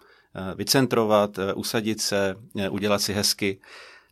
vycentrovat, 0.56 1.38
usadit 1.54 2.00
se, 2.00 2.34
udělat 2.70 3.02
si 3.02 3.12
hezky. 3.12 3.60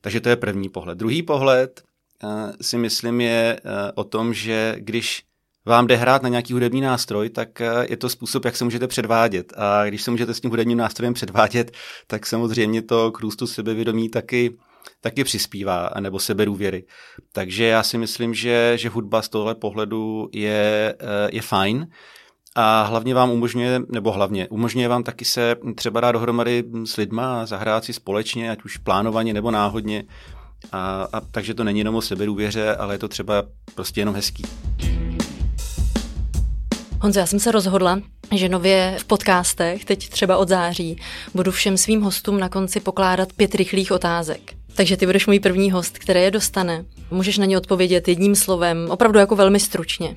Takže 0.01 0.21
to 0.21 0.29
je 0.29 0.37
první 0.37 0.69
pohled. 0.69 0.99
Druhý 0.99 1.23
pohled 1.23 1.83
uh, 2.25 2.31
si 2.61 2.79
myslím 2.79 3.21
je 3.21 3.61
uh, 3.65 3.71
o 3.95 4.05
tom, 4.05 4.35
že 4.35 4.75
když 4.79 5.23
vám 5.67 5.87
jde 5.87 5.97
hrát 5.97 6.23
na 6.23 6.29
nějaký 6.29 6.53
hudební 6.53 6.81
nástroj, 6.81 7.31
tak 7.31 7.49
uh, 7.61 7.85
je 7.91 7.97
to 7.97 8.09
způsob, 8.09 8.45
jak 8.45 8.57
se 8.57 8.65
můžete 8.65 8.87
předvádět. 8.87 9.53
A 9.57 9.85
když 9.85 10.03
se 10.03 10.11
můžete 10.11 10.35
s 10.35 10.41
tím 10.41 10.51
hudebním 10.51 10.79
nástrojem 10.79 11.15
předvádět, 11.15 11.77
tak 12.07 12.27
samozřejmě 12.27 12.83
to 12.83 13.13
k 13.13 13.21
růstu 13.21 13.47
sebevědomí 13.47 14.09
taky 14.09 14.57
taky 15.01 15.25
přispívá, 15.25 15.91
nebo 16.01 16.19
sebedůvěry. 16.19 16.85
Takže 17.33 17.65
já 17.65 17.83
si 17.83 17.99
myslím, 17.99 18.35
že, 18.35 18.73
že 18.77 18.89
hudba 18.89 19.23
z 19.23 19.29
tohle 19.29 19.55
pohledu 19.55 20.29
je, 20.33 20.95
je 21.33 21.43
fajn 21.43 21.87
a 22.57 22.83
hlavně 22.83 23.15
vám 23.15 23.31
umožňuje, 23.31 23.81
nebo 23.89 24.13
hlavně, 24.13 24.49
umožňuje 24.49 24.89
vám 24.89 25.03
taky 25.03 25.25
se 25.25 25.57
třeba 25.75 26.01
dát 26.01 26.13
dohromady 26.13 26.65
s 26.85 26.97
lidma 26.97 27.43
a 27.43 27.47
zahrát 27.47 27.85
si 27.85 27.93
společně, 27.93 28.51
ať 28.51 28.63
už 28.65 28.77
plánovaně 28.77 29.35
nebo 29.35 29.51
náhodně. 29.51 30.05
A, 30.73 31.09
a 31.13 31.21
takže 31.21 31.55
to 31.55 31.65
není 31.65 31.79
jenom 31.79 31.95
o 31.95 32.03
sebedůvěře, 32.03 32.77
ale 32.77 32.95
je 32.95 32.99
to 32.99 33.09
třeba 33.09 33.43
prostě 33.75 34.01
jenom 34.01 34.15
hezký. 34.15 34.43
Honzo, 37.01 37.21
já 37.21 37.27
jsem 37.27 37.39
se 37.39 37.53
rozhodla, 37.53 38.01
že 38.35 38.49
nově 38.49 38.97
v 38.99 39.05
podcastech, 39.05 39.85
teď 39.85 40.09
třeba 40.09 40.37
od 40.37 40.49
září, 40.49 40.97
budu 41.35 41.51
všem 41.51 41.77
svým 41.77 42.01
hostům 42.01 42.41
na 42.41 42.49
konci 42.49 42.81
pokládat 42.81 43.33
pět 43.33 43.55
rychlých 43.55 43.93
otázek. 43.93 44.41
Takže 44.75 44.97
ty 44.97 45.07
budeš 45.07 45.27
můj 45.27 45.41
první 45.41 45.71
host, 45.71 45.99
který 45.99 46.21
je 46.21 46.31
dostane. 46.31 46.85
Můžeš 47.11 47.39
na 47.39 47.45
ně 47.45 47.59
odpovědět 47.59 48.09
jedním 48.09 48.37
slovem, 48.37 48.87
opravdu 48.91 49.19
jako 49.19 49.37
velmi 49.37 49.61
stručně. 49.61 50.17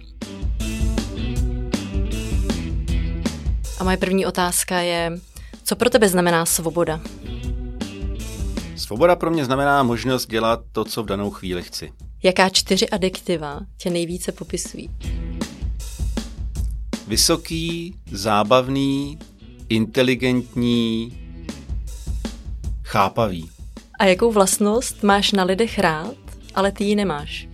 A 3.80 3.84
moje 3.84 3.98
první 3.98 4.26
otázka 4.26 4.80
je, 4.80 5.20
co 5.64 5.76
pro 5.76 5.90
tebe 5.90 6.10
znamená 6.10 6.46
svoboda? 6.46 7.02
Svoboda 8.76 9.16
pro 9.16 9.32
mě 9.32 9.46
znamená 9.46 9.84
možnost 9.84 10.30
dělat 10.30 10.60
to, 10.72 10.86
co 10.86 11.04
v 11.04 11.06
danou 11.06 11.32
chvíli 11.32 11.64
chci. 11.64 11.92
Jaká 12.24 12.50
čtyři 12.50 12.90
adjektiva 12.90 13.60
tě 13.78 13.90
nejvíce 13.90 14.32
popisují? 14.32 14.90
Vysoký, 17.08 17.96
zábavný, 18.12 19.18
inteligentní, 19.70 21.18
chápavý. 22.84 23.50
A 24.00 24.06
jakou 24.06 24.32
vlastnost 24.32 25.04
máš 25.04 25.32
na 25.32 25.44
lidech 25.44 25.80
rád, 25.80 26.16
ale 26.56 26.72
ty 26.72 26.84
ji 26.84 26.96
nemáš? 26.96 27.48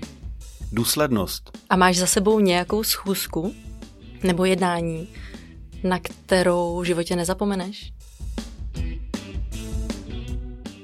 Důslednost. 0.71 1.58
A 1.69 1.75
máš 1.75 1.97
za 1.97 2.05
sebou 2.05 2.39
nějakou 2.39 2.84
schůzku 2.84 3.53
nebo 4.23 4.45
jednání, 4.45 5.08
na 5.84 6.00
kterou 6.00 6.80
v 6.80 6.84
životě 6.84 7.15
nezapomeneš? 7.15 7.94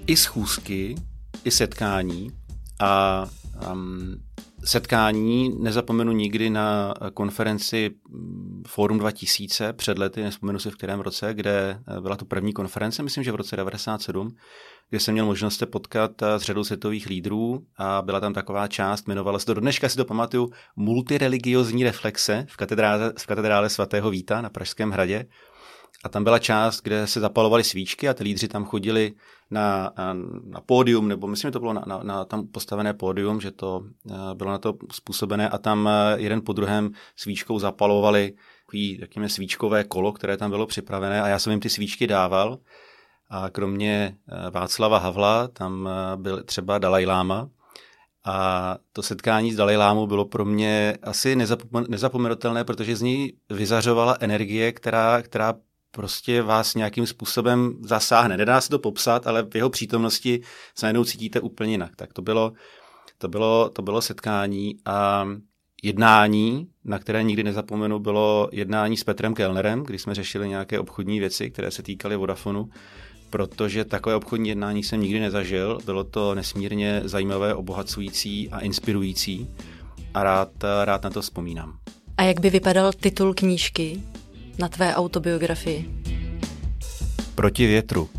I 0.08 0.18
schůzky, 0.18 0.96
i 1.44 1.52
setkání 1.52 2.32
a 2.80 3.26
um, 3.72 4.16
setkání 4.66 5.56
nezapomenu 5.60 6.12
nikdy 6.12 6.50
na 6.50 6.94
konferenci 7.14 7.92
Forum 8.68 9.00
2000 9.00 9.74
před 9.74 9.98
lety, 9.98 10.22
nespomenu 10.22 10.60
si 10.60 10.72
v 10.72 10.76
kterém 10.76 11.00
roce, 11.00 11.34
kde 11.34 11.82
eh, 11.98 12.02
byla 12.02 12.16
to 12.16 12.26
první 12.26 12.54
konference, 12.54 13.04
myslím, 13.04 13.24
že 13.24 13.32
v 13.32 13.36
roce 13.36 13.56
97, 13.56 14.36
kde 14.90 15.00
jsem 15.00 15.14
měl 15.14 15.26
možnost 15.26 15.58
se 15.58 15.66
potkat 15.66 16.22
eh, 16.22 16.40
s 16.40 16.44
řadou 16.44 16.64
světových 16.64 17.08
lídrů 17.08 17.66
a 17.78 18.02
byla 18.02 18.20
tam 18.20 18.34
taková 18.34 18.68
část, 18.68 19.08
jmenovala 19.08 19.40
se 19.40 19.46
to, 19.46 19.54
do 19.54 19.62
dneška 19.62 19.90
si 19.90 19.98
to 19.98 20.06
pamatuju, 20.06 20.52
multireligiozní 20.76 21.84
reflexe 21.84 22.46
v 22.50 22.58
katedrále, 22.58 23.14
v 23.18 23.26
katedrále 23.26 23.70
svatého 23.70 24.10
Víta 24.10 24.42
na 24.42 24.50
Pražském 24.50 24.92
hradě. 24.92 25.26
A 26.04 26.10
tam 26.10 26.24
byla 26.24 26.40
část, 26.40 26.82
kde 26.82 27.08
se 27.08 27.20
zapalovaly 27.20 27.64
svíčky 27.64 28.10
a 28.10 28.14
ty 28.14 28.24
lídři 28.24 28.48
tam 28.48 28.66
chodili 28.66 29.14
na, 29.52 29.94
na 30.44 30.62
pódium, 30.62 31.08
nebo 31.08 31.28
myslím, 31.28 31.48
že 31.48 31.52
to 31.52 31.60
bylo 31.60 31.74
na, 31.74 31.84
na, 31.88 32.04
na 32.04 32.26
tam 32.26 32.48
postavené 32.48 32.94
pódium, 32.94 33.42
že 33.42 33.52
to 33.52 33.84
eh, 34.12 34.16
bylo 34.34 34.52
na 34.52 34.58
to 34.58 34.74
způsobené 34.92 35.50
a 35.50 35.58
tam 35.58 35.88
eh, 35.88 36.16
jeden 36.22 36.42
po 36.42 36.54
druhém 36.54 36.92
svíčkou 37.16 37.60
zapalovali 37.60 38.34
takový, 38.66 38.98
takové 38.98 39.30
svíčkové 39.30 39.84
kolo, 39.84 40.12
které 40.12 40.38
tam 40.38 40.52
bylo 40.52 40.66
připravené 40.66 41.22
a 41.22 41.28
já 41.28 41.40
jsem 41.40 41.52
jim 41.52 41.60
ty 41.60 41.70
svíčky 41.70 42.08
dával. 42.08 42.58
A 43.30 43.50
kromě 43.50 44.18
eh, 44.28 44.50
Václava 44.50 44.98
Havla 44.98 45.48
tam 45.48 45.90
byl 46.16 46.44
třeba 46.44 46.78
Dalaj 46.78 47.06
Lama, 47.06 47.50
a 48.28 48.78
to 48.94 49.04
setkání 49.04 49.52
s 49.52 49.56
Dalaj 49.56 49.78
Lámou 49.78 50.08
bylo 50.08 50.26
pro 50.26 50.46
mě 50.46 50.98
asi 51.04 51.36
nezapomenutelné, 51.88 52.64
protože 52.64 52.96
z 52.96 53.02
něj 53.02 53.34
vyzařovala 53.50 54.18
energie, 54.20 54.72
která, 54.72 55.22
která 55.22 55.54
prostě 55.96 56.42
vás 56.42 56.76
nějakým 56.76 57.08
způsobem 57.08 57.78
zasáhne. 57.82 58.38
Nedá 58.38 58.62
se 58.62 58.70
to 58.70 58.80
popsat, 58.80 59.28
ale 59.28 59.44
v 59.44 59.56
jeho 59.56 59.70
přítomnosti 59.70 60.42
se 60.76 60.86
najednou 60.86 61.04
cítíte 61.04 61.40
úplně 61.40 61.72
jinak. 61.72 61.96
Tak 61.96 62.14
to 62.14 62.22
bylo, 62.22 62.54
to 63.18 63.28
bylo, 63.28 63.70
to 63.70 63.82
bylo 63.82 64.02
setkání 64.02 64.76
a 64.86 65.28
jednání, 65.84 66.68
na 66.84 67.00
které 67.00 67.24
nikdy 67.24 67.44
nezapomenu, 67.44 68.00
bylo 68.00 68.50
jednání 68.52 68.98
s 68.98 69.04
Petrem 69.04 69.34
Kellnerem, 69.34 69.84
kdy 69.84 70.00
jsme 70.00 70.16
řešili 70.16 70.50
nějaké 70.50 70.80
obchodní 70.80 71.20
věci, 71.20 71.52
které 71.52 71.72
se 71.72 71.84
týkaly 71.84 72.16
Vodafonu, 72.16 72.70
protože 73.30 73.86
takové 73.86 74.16
obchodní 74.16 74.50
jednání 74.50 74.84
jsem 74.84 75.02
nikdy 75.02 75.20
nezažil. 75.20 75.80
Bylo 75.86 76.04
to 76.04 76.36
nesmírně 76.36 77.02
zajímavé, 77.04 77.54
obohacující 77.54 78.50
a 78.50 78.60
inspirující 78.60 79.50
a 80.14 80.24
rád, 80.24 80.50
rád 80.84 81.04
na 81.04 81.10
to 81.10 81.22
vzpomínám. 81.22 81.78
A 82.18 82.24
jak 82.24 82.40
by 82.40 82.50
vypadal 82.50 82.94
titul 82.94 83.34
knížky? 83.34 84.02
Na 84.58 84.68
tvé 84.68 84.96
autobiografii? 84.96 85.90
Proti 87.36 87.68
větru. 87.68 88.10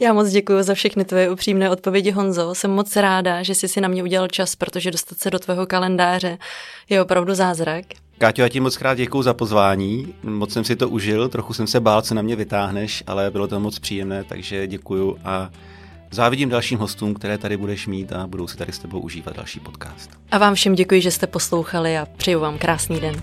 Já 0.00 0.12
moc 0.12 0.28
děkuji 0.28 0.62
za 0.62 0.74
všechny 0.74 1.04
tvoje 1.04 1.30
upřímné 1.30 1.70
odpovědi, 1.70 2.10
Honzo. 2.10 2.54
Jsem 2.54 2.70
moc 2.70 2.96
ráda, 2.96 3.42
že 3.42 3.54
jsi 3.54 3.68
si 3.68 3.80
na 3.80 3.88
mě 3.88 4.02
udělal 4.02 4.28
čas, 4.28 4.56
protože 4.56 4.90
dostat 4.90 5.18
se 5.18 5.30
do 5.30 5.38
tvého 5.38 5.66
kalendáře 5.66 6.38
je 6.88 7.02
opravdu 7.02 7.34
zázrak. 7.34 7.84
Káťo, 8.18 8.42
já 8.42 8.48
ti 8.48 8.60
moc 8.60 8.76
krát 8.76 8.94
děkuji 8.94 9.22
za 9.22 9.34
pozvání. 9.34 10.14
Moc 10.22 10.52
jsem 10.52 10.64
si 10.64 10.76
to 10.76 10.88
užil, 10.88 11.28
trochu 11.28 11.54
jsem 11.54 11.66
se 11.66 11.80
bál, 11.80 12.02
co 12.02 12.14
na 12.14 12.22
mě 12.22 12.36
vytáhneš, 12.36 13.04
ale 13.06 13.30
bylo 13.30 13.48
to 13.48 13.60
moc 13.60 13.78
příjemné, 13.78 14.24
takže 14.24 14.66
děkuji 14.66 15.16
a 15.24 15.50
závidím 16.10 16.48
dalším 16.48 16.78
hostům, 16.78 17.14
které 17.14 17.38
tady 17.38 17.56
budeš 17.56 17.86
mít 17.86 18.12
a 18.12 18.26
budou 18.26 18.48
si 18.48 18.56
tady 18.56 18.72
s 18.72 18.78
tebou 18.78 19.00
užívat 19.00 19.36
další 19.36 19.60
podcast. 19.60 20.10
A 20.30 20.38
vám 20.38 20.54
všem 20.54 20.74
děkuji, 20.74 21.00
že 21.00 21.10
jste 21.10 21.26
poslouchali 21.26 21.98
a 21.98 22.06
přeju 22.16 22.40
vám 22.40 22.58
krásný 22.58 23.00
den. 23.00 23.14